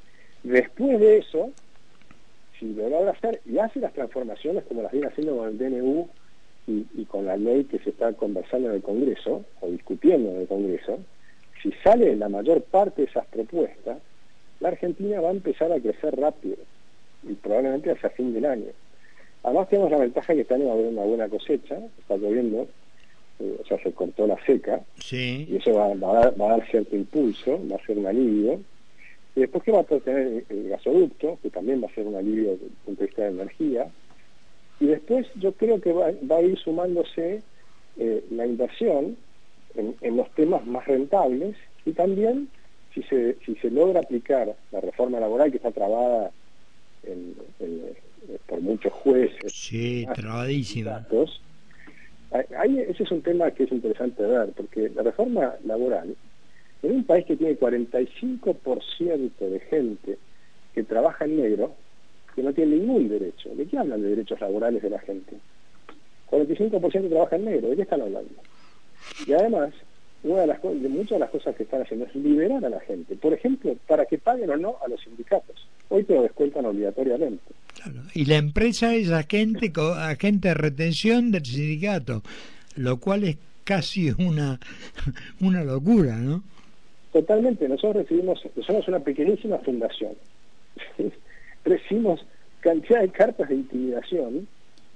después 0.45 1.01
de 1.01 1.19
eso, 1.19 1.51
si 2.59 2.75
lo 2.75 2.89
logra 2.89 3.13
hacer 3.13 3.41
y 3.45 3.59
hace 3.59 3.81
las 3.81 3.93
transformaciones 3.93 4.65
como 4.65 4.83
las 4.83 4.93
viene 4.93 5.09
haciendo 5.09 5.37
con 5.37 5.49
el 5.49 5.59
DNU 5.59 6.09
y, 6.69 7.05
con 7.07 7.27
la 7.27 7.37
ley 7.37 7.65
que 7.65 7.79
se 7.79 7.91
está 7.91 8.13
conversando 8.13 8.69
en 8.69 8.77
el 8.77 8.83
Congreso, 8.83 9.45
o 9.61 9.69
discutiendo 9.69 10.31
en 10.31 10.41
el 10.43 10.49
Congreso, 10.49 10.99
si 11.63 11.73
sale 11.83 12.15
la 12.17 12.29
mayor 12.29 12.63
parte 12.63 13.03
de 13.03 13.09
esas 13.09 13.27
propuestas, 13.27 13.99
la 14.61 14.69
Argentina 14.69 15.21
va 15.21 15.29
a 15.29 15.33
empezar 15.33 15.73
a 15.73 15.81
crecer 15.81 16.17
rápido 16.17 16.57
y 17.23 17.35
probablemente 17.35 17.91
hacia 17.91 18.11
fin 18.11 18.35
del 18.35 18.47
año. 18.47 18.73
Además 19.47 19.69
tenemos 19.69 19.93
la 19.93 19.99
ventaja 19.99 20.35
que 20.35 20.41
este 20.41 20.55
año 20.55 20.67
va 20.67 20.73
a 20.73 20.75
haber 20.75 20.87
una 20.89 21.03
buena 21.03 21.29
cosecha, 21.29 21.79
está 22.01 22.17
lloviendo, 22.17 22.67
eh, 23.39 23.57
o 23.63 23.65
sea, 23.65 23.81
se 23.81 23.93
cortó 23.93 24.27
la 24.27 24.37
seca, 24.45 24.81
y 25.13 25.57
eso 25.57 25.73
va, 25.73 25.87
a 25.87 26.33
dar, 26.33 26.69
cierto 26.69 26.97
impulso, 26.97 27.61
va 27.71 27.77
a 27.77 27.87
ser 27.87 27.97
un 27.97 28.09
alivio. 28.09 28.61
Y 29.37 29.41
después 29.41 29.63
que 29.63 29.71
va 29.71 29.83
a 29.83 29.85
tener 29.85 30.43
el 30.49 30.69
gasoducto, 30.69 31.39
que 31.41 31.51
también 31.51 31.81
va 31.81 31.87
a 31.87 31.95
ser 31.95 32.09
un 32.09 32.17
alivio 32.17 32.51
desde 32.51 32.67
el 32.67 32.73
punto 32.85 33.01
de 33.01 33.07
vista 33.07 33.23
de 33.23 33.29
energía. 33.29 33.89
Y 34.81 34.87
después 34.87 35.29
yo 35.37 35.53
creo 35.53 35.81
que 35.81 35.93
va, 35.93 36.07
a 36.09 36.43
ir 36.43 36.59
sumándose 36.59 37.43
eh, 37.99 38.25
la 38.33 38.47
inversión 38.47 39.17
en, 39.77 40.17
los 40.17 40.29
temas 40.31 40.67
más 40.67 40.87
rentables 40.87 41.55
y 41.85 41.93
también 41.93 42.49
si 42.93 43.05
se, 43.05 43.37
si 43.47 43.55
se 43.57 43.71
logra 43.71 44.01
aplicar 44.01 44.57
la 44.73 44.81
reforma 44.81 45.21
laboral 45.21 45.53
que 45.53 45.59
está 45.59 45.71
trabada 45.71 46.33
en, 47.07 47.37
en, 47.61 47.76
muchos 48.77 48.93
jueces. 48.93 49.53
Sí, 49.53 50.07
trabadísima. 50.15 51.07
Ahí, 52.59 52.81
ese 52.81 53.05
es 53.05 53.11
un 53.11 53.23
tema 53.23 53.51
que 53.51 53.65
es 53.65 53.73
interesante 53.73 54.23
ver, 54.23 54.51
porque 54.55 54.91
la 54.95 55.03
reforma 55.03 55.55
laboral, 55.65 56.15
en 56.83 56.93
un 56.93 57.05
país 57.05 57.25
que 57.25 57.37
tiene 57.37 57.59
45% 57.59 59.31
de 59.39 59.61
gente 59.61 60.19
que 60.75 60.83
trabaja 60.83 61.25
en 61.25 61.39
negro, 61.39 61.75
que 62.35 62.43
no 62.43 62.53
tiene 62.53 62.77
ningún 62.77 63.09
derecho. 63.09 63.55
¿De 63.55 63.65
qué 63.67 63.79
hablan 63.79 64.03
de 64.03 64.11
derechos 64.11 64.41
laborales 64.41 64.83
de 64.83 64.91
la 64.91 64.99
gente? 64.99 65.37
45% 66.31 67.09
trabaja 67.09 67.37
en 67.37 67.45
negro, 67.47 67.69
¿de 67.71 67.77
qué 67.77 67.83
están 67.83 68.03
hablando? 68.03 68.35
Y 69.27 69.33
además, 69.33 69.73
una 70.23 70.41
de, 70.43 70.47
las, 70.49 70.63
de 70.63 70.89
muchas 70.89 71.13
de 71.13 71.19
las 71.21 71.31
cosas 71.31 71.57
que 71.57 71.63
están 71.63 71.83
haciendo 71.83 72.05
es 72.05 72.15
liberar 72.15 72.63
a 72.65 72.69
la 72.69 72.81
gente. 72.81 73.17
Por 73.17 73.33
ejemplo, 73.33 73.75
para 73.87 74.05
que 74.05 74.19
paguen 74.19 74.51
o 74.51 74.57
no 74.57 74.77
a 74.85 74.89
los 74.89 75.01
sindicatos. 75.01 75.67
Hoy 75.89 76.05
te 76.05 76.15
lo 76.15 76.23
descuentan 76.23 76.67
obligatoriamente. 76.67 77.43
Y 78.15 78.25
la 78.25 78.37
empresa 78.37 78.95
es 78.95 79.11
agente, 79.11 79.73
agente 79.97 80.49
de 80.49 80.55
retención 80.55 81.31
del 81.31 81.45
sindicato, 81.45 82.23
lo 82.77 82.99
cual 82.99 83.25
es 83.25 83.37
casi 83.65 84.11
una, 84.19 84.59
una 85.41 85.63
locura, 85.63 86.17
¿no? 86.17 86.43
Totalmente. 87.13 87.69
Nosotros 87.69 88.05
recibimos, 88.05 88.43
somos 88.67 88.87
una 88.89 89.01
pequeñísima 89.01 89.59
fundación. 89.59 90.15
recibimos 91.65 92.25
cantidad 92.61 93.01
de 93.01 93.09
cartas 93.09 93.49
de 93.49 93.55
intimidación 93.55 94.49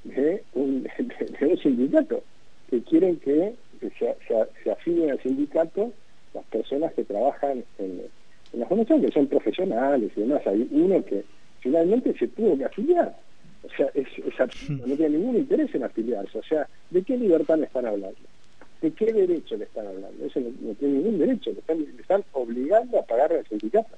de 0.05 0.43
un, 0.55 0.83
de, 0.83 1.47
un 1.47 1.59
sindicato 1.59 2.23
que 2.71 2.83
quieren 2.83 3.17
que 3.17 3.55
se, 3.81 4.17
se, 4.63 4.71
afilien 4.71 5.11
al 5.11 5.23
sindicato 5.23 5.93
las 6.35 6.45
personas 6.47 6.93
que 6.95 7.05
trabajan 7.05 7.65
en, 7.79 8.03
en 8.53 8.61
la 8.61 8.67
fundación, 8.67 9.01
que 9.01 9.13
son 9.13 9.27
profesionales 9.27 10.11
y 10.17 10.21
demás. 10.21 10.47
Hay 10.47 10.69
uno 10.71 11.05
que 11.05 11.25
finalmente 11.61 12.17
se 12.19 12.29
tuvo 12.29 12.57
que 12.59 12.65
afiliar. 12.65 13.15
O 13.63 13.69
sea, 13.77 13.91
es, 13.95 14.07
no 14.69 14.97
tiene 14.97 15.19
ningún 15.19 15.37
interés 15.37 15.75
en 15.75 15.85
afiliarse. 15.85 16.39
O 16.39 16.43
sea, 16.43 16.67
¿de 16.91 17.03
qué 17.03 17.17
libertad 17.17 17.59
le 17.59 17.67
están 17.67 17.87
hablando? 17.87 18.19
¿De 18.81 18.91
qué 18.93 19.13
derecho 19.13 19.57
le 19.57 19.65
están 19.65 19.87
hablando? 19.87 20.25
Eso 20.25 20.41
no, 20.41 20.75
tiene 20.75 20.95
ningún 20.95 21.19
derecho. 21.19 21.51
Le 21.53 21.61
están, 21.61 21.87
están 21.99 22.25
obligando 22.33 22.99
a 22.99 23.03
pagar 23.03 23.33
al 23.33 23.47
sindicato. 23.47 23.97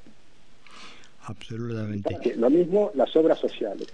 Absolutamente. 1.23 2.35
Lo 2.37 2.51
mismo 2.51 2.91
las 2.95 3.15
obras 3.17 3.39
sociales. 3.39 3.87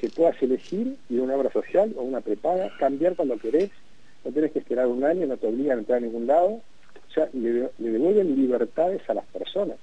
Que 0.00 0.08
puedas 0.08 0.40
elegir 0.40 0.96
ir 1.08 1.20
a 1.20 1.22
una 1.24 1.34
obra 1.34 1.52
social 1.52 1.92
o 1.96 2.02
una 2.02 2.20
prepaga, 2.20 2.70
cambiar 2.78 3.16
cuando 3.16 3.36
querés, 3.38 3.70
no 4.24 4.30
tenés 4.30 4.52
que 4.52 4.60
esperar 4.60 4.86
un 4.86 5.02
año, 5.02 5.26
no 5.26 5.36
te 5.36 5.48
obligan 5.48 5.78
a 5.78 5.80
entrar 5.80 5.98
a 5.98 6.02
ningún 6.02 6.28
lado. 6.28 6.48
O 6.48 7.12
sea, 7.12 7.28
le 7.32 7.70
devuelven 7.78 8.36
libertades 8.36 9.02
a 9.10 9.14
las 9.14 9.26
personas 9.26 9.76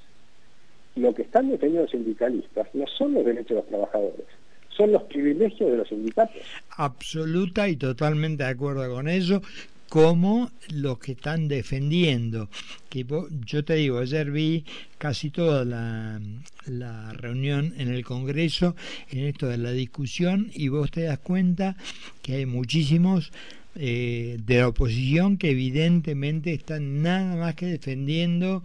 lo 0.98 1.14
que 1.14 1.24
están 1.24 1.50
defendiendo 1.50 1.84
los 1.84 1.92
sindicalistas 1.92 2.68
no 2.74 2.86
son 2.88 3.14
los 3.14 3.26
derechos 3.26 3.50
de 3.50 3.56
los 3.56 3.68
trabajadores, 3.68 4.26
son 4.70 4.92
los 4.92 5.04
privilegios 5.04 5.72
de 5.72 5.78
los 5.78 5.88
sindicatos. 5.88 6.42
Absoluta 6.78 7.68
y 7.70 7.76
totalmente 7.78 8.44
de 8.44 8.50
acuerdo 8.50 8.90
con 8.94 9.08
eso. 9.08 9.42
como 9.90 10.52
los 10.70 11.00
que 11.00 11.14
están 11.14 11.48
defendiendo. 11.48 12.50
Que 12.90 13.06
yo 13.46 13.64
te 13.64 13.76
digo, 13.76 14.00
ayer 14.00 14.32
vi 14.32 14.66
casi 14.98 15.30
toda 15.30 15.64
la, 15.64 16.20
la 16.66 17.14
reunión 17.14 17.74
en 17.78 17.88
el 17.94 18.04
Congreso 18.04 18.76
en 19.10 19.26
esto 19.26 19.48
de 19.48 19.58
la 19.58 19.72
discusión 19.72 20.52
y 20.54 20.68
vos 20.68 20.92
te 20.92 21.04
das 21.04 21.20
cuenta 21.20 21.78
que 22.22 22.36
hay 22.36 22.46
muchísimos 22.46 23.32
eh, 23.80 24.38
de 24.44 24.58
la 24.58 24.70
oposición 24.70 25.38
que 25.38 25.52
evidentemente 25.52 26.52
están 26.52 27.04
nada 27.04 27.36
más 27.36 27.54
que 27.54 27.68
defendiendo 27.68 28.64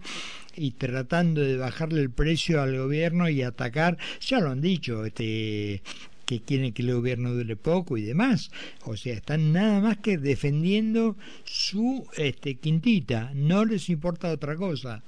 y 0.55 0.71
tratando 0.71 1.41
de 1.41 1.57
bajarle 1.57 2.01
el 2.01 2.09
precio 2.09 2.61
al 2.61 2.77
gobierno 2.77 3.29
y 3.29 3.41
atacar, 3.41 3.97
ya 4.21 4.39
lo 4.39 4.49
han 4.49 4.61
dicho, 4.61 5.05
este 5.05 5.81
que 6.25 6.39
quieren 6.39 6.73
que 6.73 6.83
el 6.83 6.93
gobierno 6.93 7.33
dure 7.33 7.55
poco 7.55 7.97
y 7.97 8.03
demás. 8.03 8.51
O 8.85 8.95
sea, 8.95 9.13
están 9.13 9.51
nada 9.51 9.81
más 9.81 9.97
que 9.97 10.17
defendiendo 10.17 11.15
su 11.43 12.07
este, 12.17 12.55
quintita, 12.55 13.31
no 13.33 13.65
les 13.65 13.89
importa 13.89 14.31
otra 14.31 14.55
cosa. 14.55 15.01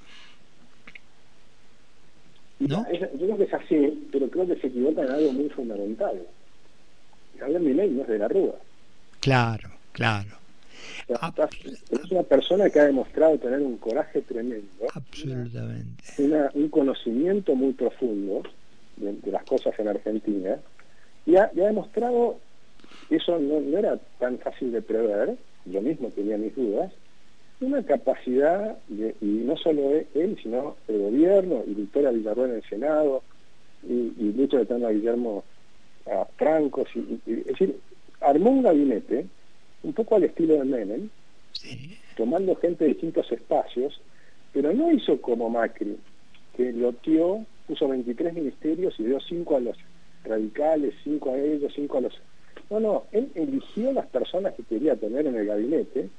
¿No? 2.60 2.86
yo 2.92 3.10
creo 3.10 3.38
que 3.38 3.44
es 3.44 3.54
así, 3.54 4.08
pero 4.12 4.30
creo 4.30 4.48
que 4.48 4.56
se 4.56 4.68
equivocan 4.68 5.06
en 5.06 5.12
algo 5.12 5.34
muy 5.34 5.50
fundamental. 5.50 6.22
Javier 7.38 7.62
Milei 7.62 7.90
no 7.90 8.04
es 8.04 8.08
de 8.08 8.18
la 8.18 8.28
Rúa. 8.30 8.56
Claro, 9.20 9.70
claro. 9.92 10.45
Ah, 11.14 11.32
es 11.92 12.12
una 12.12 12.24
persona 12.24 12.70
que 12.70 12.80
ha 12.80 12.86
demostrado 12.86 13.38
tener 13.38 13.60
un 13.60 13.78
coraje 13.78 14.22
tremendo. 14.22 14.88
Absolutamente. 14.94 16.04
un 16.56 16.70
conocimiento 16.70 17.54
muy 17.54 17.74
profundo 17.74 18.42
de, 18.98 19.32
las 19.32 19.44
cosas 19.44 19.78
en 19.78 19.88
Argentina. 19.88 20.58
Y 21.28 21.36
ha, 21.36 21.52
demostrado 21.54 22.40
que 23.08 23.18
eso 23.18 23.38
no, 23.40 23.60
era 23.78 24.00
tan 24.20 24.40
fácil 24.40 24.72
de 24.72 24.82
prever. 24.82 25.38
Yo 25.66 25.82
mismo 25.82 26.10
tenía 26.10 26.38
mis 26.38 26.56
dudas. 26.56 26.92
Una 27.62 27.84
capacidad, 27.84 28.78
de, 28.88 29.16
y 29.22 29.44
no 29.46 29.56
solo 29.58 29.92
él, 29.92 30.38
sino 30.42 30.76
el 30.88 31.00
gobierno 31.00 31.64
y 31.68 31.74
Victoria 31.74 32.10
Villarruel 32.10 32.52
en 32.52 32.56
el 32.58 32.64
Senado, 32.64 33.24
y, 33.88 34.14
y 34.18 34.36
hecho 34.44 34.58
de 34.58 34.66
tener 34.66 34.88
a 34.88 34.92
Guillermo 34.92 35.44
a 36.08 36.26
Francos. 36.36 36.88
es 37.26 37.46
decir, 37.46 37.80
armó 38.22 38.50
un 38.50 38.64
gabinete 38.64 39.28
un 39.86 39.94
poco 39.94 40.16
al 40.16 40.24
estilo 40.24 40.56
de 40.56 40.66
Menem, 40.66 41.10
tomando 42.18 42.56
gente 42.56 42.84
de 42.84 42.92
distintos 42.92 43.32
espacios, 43.32 44.02
pero 44.52 44.74
no 44.74 44.92
hizo 44.92 45.22
como 45.22 45.50
Macri, 45.50 45.98
que 46.58 46.74
loteó, 46.74 47.46
puso 47.68 47.88
23 47.88 48.34
ministerios 48.34 48.96
y 49.00 49.04
dio 49.04 49.20
5 49.20 49.56
a 49.56 49.60
los 49.60 49.78
radicales, 50.24 50.96
5 51.04 51.32
a 51.32 51.38
ellos, 51.38 51.74
5 51.76 51.98
a 51.98 52.02
los... 52.02 52.14
No, 52.70 52.80
no, 52.80 53.04
él 53.12 53.30
eligió 53.36 53.92
las 53.94 54.08
personas 54.08 54.56
que 54.56 54.64
quería 54.64 54.96
tener 54.96 55.28
en 55.28 55.36
el 55.36 55.46
gabinete 55.46 56.10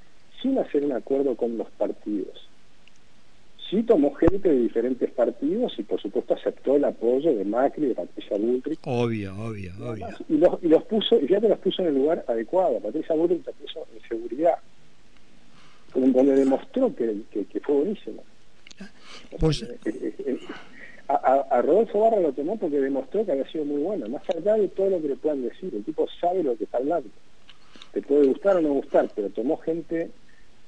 sin 0.41 0.59
hacer 0.59 0.85
un 0.85 0.93
acuerdo 0.93 1.35
con 1.35 1.59
los 1.59 1.69
partidos. 1.73 2.49
Sí 3.71 3.83
tomó 3.83 4.15
gente 4.15 4.49
de 4.49 4.61
diferentes 4.61 5.11
partidos 5.11 5.75
y 5.79 5.83
por 5.83 6.01
supuesto 6.01 6.35
aceptó 6.35 6.77
el 6.77 6.85
apoyo 6.85 7.35
de 7.35 7.45
Macri, 7.45 7.89
de 7.89 7.95
Patricia 7.95 8.37
Bullrich. 8.37 8.79
Obvio, 8.85 9.35
obvio, 9.37 9.73
obvio. 9.81 10.07
Y 10.29 10.37
los, 10.37 10.63
y 10.63 10.69
los 10.69 10.85
puso, 10.85 11.19
y 11.21 11.27
te 11.27 11.41
los 11.41 11.59
puso 11.59 11.83
en 11.83 11.89
el 11.89 11.95
lugar 11.95 12.25
adecuado. 12.29 12.79
Patricia 12.79 13.17
Bullrich 13.17 13.45
la 13.45 13.53
puso 13.53 13.87
en 13.93 14.09
seguridad, 14.09 14.55
donde 15.95 16.37
demostró 16.37 16.95
que, 16.95 17.23
que, 17.31 17.61
fue 17.61 17.75
buenísimo. 17.75 18.23
Pues, 19.41 19.63
eh, 19.63 19.79
eh, 19.85 20.15
eh, 20.19 20.39
a, 21.09 21.61
Rodolfo 21.63 22.01
Barra 22.01 22.21
lo 22.21 22.33
tomó 22.33 22.57
porque 22.57 22.79
demostró 22.79 23.25
que 23.25 23.33
había 23.33 23.51
sido 23.51 23.65
muy 23.65 23.83
bueno, 23.83 24.09
más 24.09 24.23
allá 24.31 24.55
de 24.55 24.69
todo 24.69 24.91
lo 24.91 25.03
que 25.03 25.09
le 25.09 25.17
puedan 25.17 25.43
decir, 25.43 25.75
el 25.75 25.83
tipo 25.83 26.07
sabe 26.21 26.45
lo 26.45 26.57
que 26.57 26.65
está 26.65 26.79
hablando. 26.79 27.09
Te 27.93 28.03
puede 28.03 28.27
gustar 28.27 28.59
o 28.59 28.61
no 28.61 28.75
gustar, 28.75 29.11
pero 29.15 29.29
tomó 29.31 29.57
gente 29.57 30.11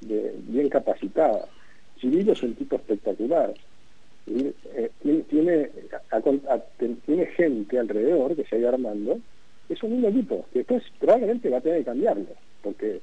bien 0.00 0.68
capacitada 0.68 1.44
Cirillo 2.00 2.32
es 2.32 2.42
un 2.42 2.54
tipo 2.54 2.76
Eh, 3.46 4.90
tiene, 5.28 5.70
tiene 7.06 7.26
gente 7.26 7.78
alrededor 7.78 8.36
que 8.36 8.44
se 8.44 8.56
ha 8.56 8.58
ido 8.58 8.68
armando. 8.68 9.18
Es 9.68 9.82
un 9.82 9.90
lindo 9.90 10.08
equipo, 10.08 10.46
que 10.52 10.60
después 10.60 10.82
probablemente 10.98 11.50
va 11.50 11.58
a 11.58 11.60
tener 11.60 11.78
que 11.80 11.84
cambiarlo, 11.84 12.26
porque 12.62 13.00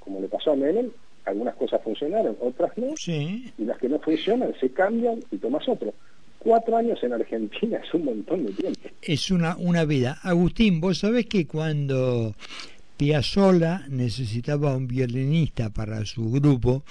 como 0.00 0.20
le 0.20 0.28
pasó 0.28 0.52
a 0.52 0.56
Menem, 0.56 0.90
algunas 1.24 1.54
cosas 1.54 1.80
funcionaron, 1.82 2.36
otras 2.40 2.76
no, 2.76 2.94
y 3.06 3.64
las 3.64 3.78
que 3.78 3.88
no 3.88 3.98
funcionan 3.98 4.54
se 4.60 4.70
cambian 4.70 5.20
y 5.30 5.38
tomas 5.38 5.66
otro. 5.68 5.94
Cuatro 6.38 6.76
años 6.76 7.02
en 7.02 7.14
Argentina 7.14 7.80
es 7.82 7.94
un 7.94 8.04
montón 8.04 8.44
de 8.44 8.52
tiempo. 8.52 8.80
Es 9.00 9.30
una, 9.30 9.56
una 9.56 9.86
vida. 9.86 10.18
Agustín, 10.22 10.78
vos 10.78 10.98
sabés 10.98 11.24
que 11.24 11.46
cuando 11.46 12.34
Piazzolla 12.98 13.86
necesitaba 13.88 14.76
un 14.76 14.86
violinista 14.86 15.70
para 15.70 16.04
su 16.04 16.30
grupo, 16.30 16.84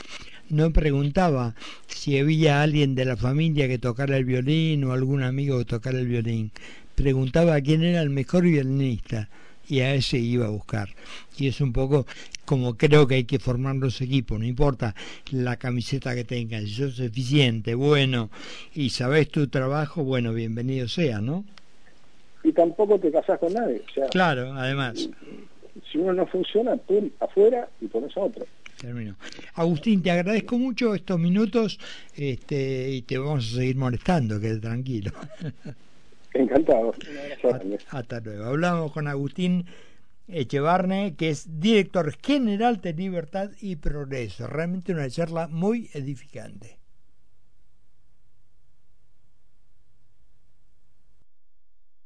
no 0.54 0.72
preguntaba 0.72 1.56
si 1.88 2.18
había 2.18 2.62
alguien 2.62 2.96
de 2.96 3.06
la 3.06 3.18
familia 3.18 3.68
que 3.68 3.80
tocara 3.80 4.18
el 4.18 4.26
violín 4.26 4.84
o 4.84 4.94
algún 4.94 5.24
amigo 5.24 5.58
que 5.58 5.66
tocara 5.66 6.00
el 6.00 6.08
violín. 6.08 6.52
Preguntaba 6.96 7.60
quién 7.62 7.84
era 7.84 8.02
el 8.02 8.10
mejor 8.10 8.44
violinista 8.44 9.30
y 9.68 9.80
a 9.80 9.96
ese 9.96 10.20
iba 10.20 10.46
a 10.46 10.50
buscar. 10.50 10.90
Y 11.38 11.48
es 11.48 11.60
un 11.62 11.74
poco 11.74 12.06
como 12.46 12.76
creo 12.76 13.08
que 13.08 13.16
hay 13.16 13.24
que 13.24 13.40
formar 13.40 13.76
los 13.76 14.02
equipos, 14.02 14.40
no 14.40 14.46
importa 14.46 14.94
la 15.32 15.56
camiseta 15.58 16.14
que 16.14 16.24
tengas, 16.24 16.64
si 16.64 16.76
sos 16.76 17.00
eficiente, 17.00 17.74
bueno 17.74 18.30
y 18.76 18.90
sabes 18.90 19.30
tu 19.30 19.48
trabajo, 19.48 20.04
bueno, 20.04 20.34
bienvenido 20.34 20.88
sea, 20.88 21.20
¿no? 21.20 21.46
Y 22.44 22.52
tampoco 22.52 23.00
te 23.00 23.12
casas 23.12 23.40
con 23.40 23.54
nadie. 23.54 23.82
claro, 24.12 24.54
además. 24.54 25.10
Si 25.90 25.98
uno 25.98 26.14
no 26.14 26.28
funciona, 26.28 26.78
tú 26.78 27.10
afuera 27.20 27.68
y 27.82 27.88
pones 27.88 28.16
a 28.18 28.20
otro. 28.20 28.46
Agustín, 29.54 30.02
te 30.02 30.12
agradezco 30.12 30.58
mucho 30.58 30.96
estos 30.96 31.20
minutos 31.20 31.80
este, 32.16 32.92
y 32.92 33.02
te 33.04 33.18
vamos 33.18 33.54
a 33.54 33.56
seguir 33.58 33.76
molestando, 33.76 34.40
quede 34.40 34.60
tranquilo. 34.60 35.12
Encantado. 36.34 36.94
Hasta 37.90 38.20
luego. 38.20 38.46
Hablamos 38.46 38.92
con 38.92 39.08
Agustín 39.08 39.66
Echevarne, 40.28 41.16
que 41.16 41.30
es 41.30 41.60
director 41.60 42.16
general 42.22 42.82
de 42.82 42.94
Libertad 42.94 43.52
y 43.62 43.76
Progreso. 43.76 44.48
Realmente 44.48 44.94
una 44.94 45.10
charla 45.10 45.48
muy 45.48 45.90
edificante. 45.94 46.80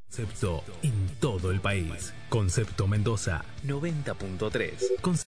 Concepto 0.10 0.64
en 0.82 1.08
todo 1.20 1.52
el 1.52 1.62
país. 1.62 2.12
Concepto 2.30 2.88
Mendoza 2.88 3.46
90.3. 3.66 5.24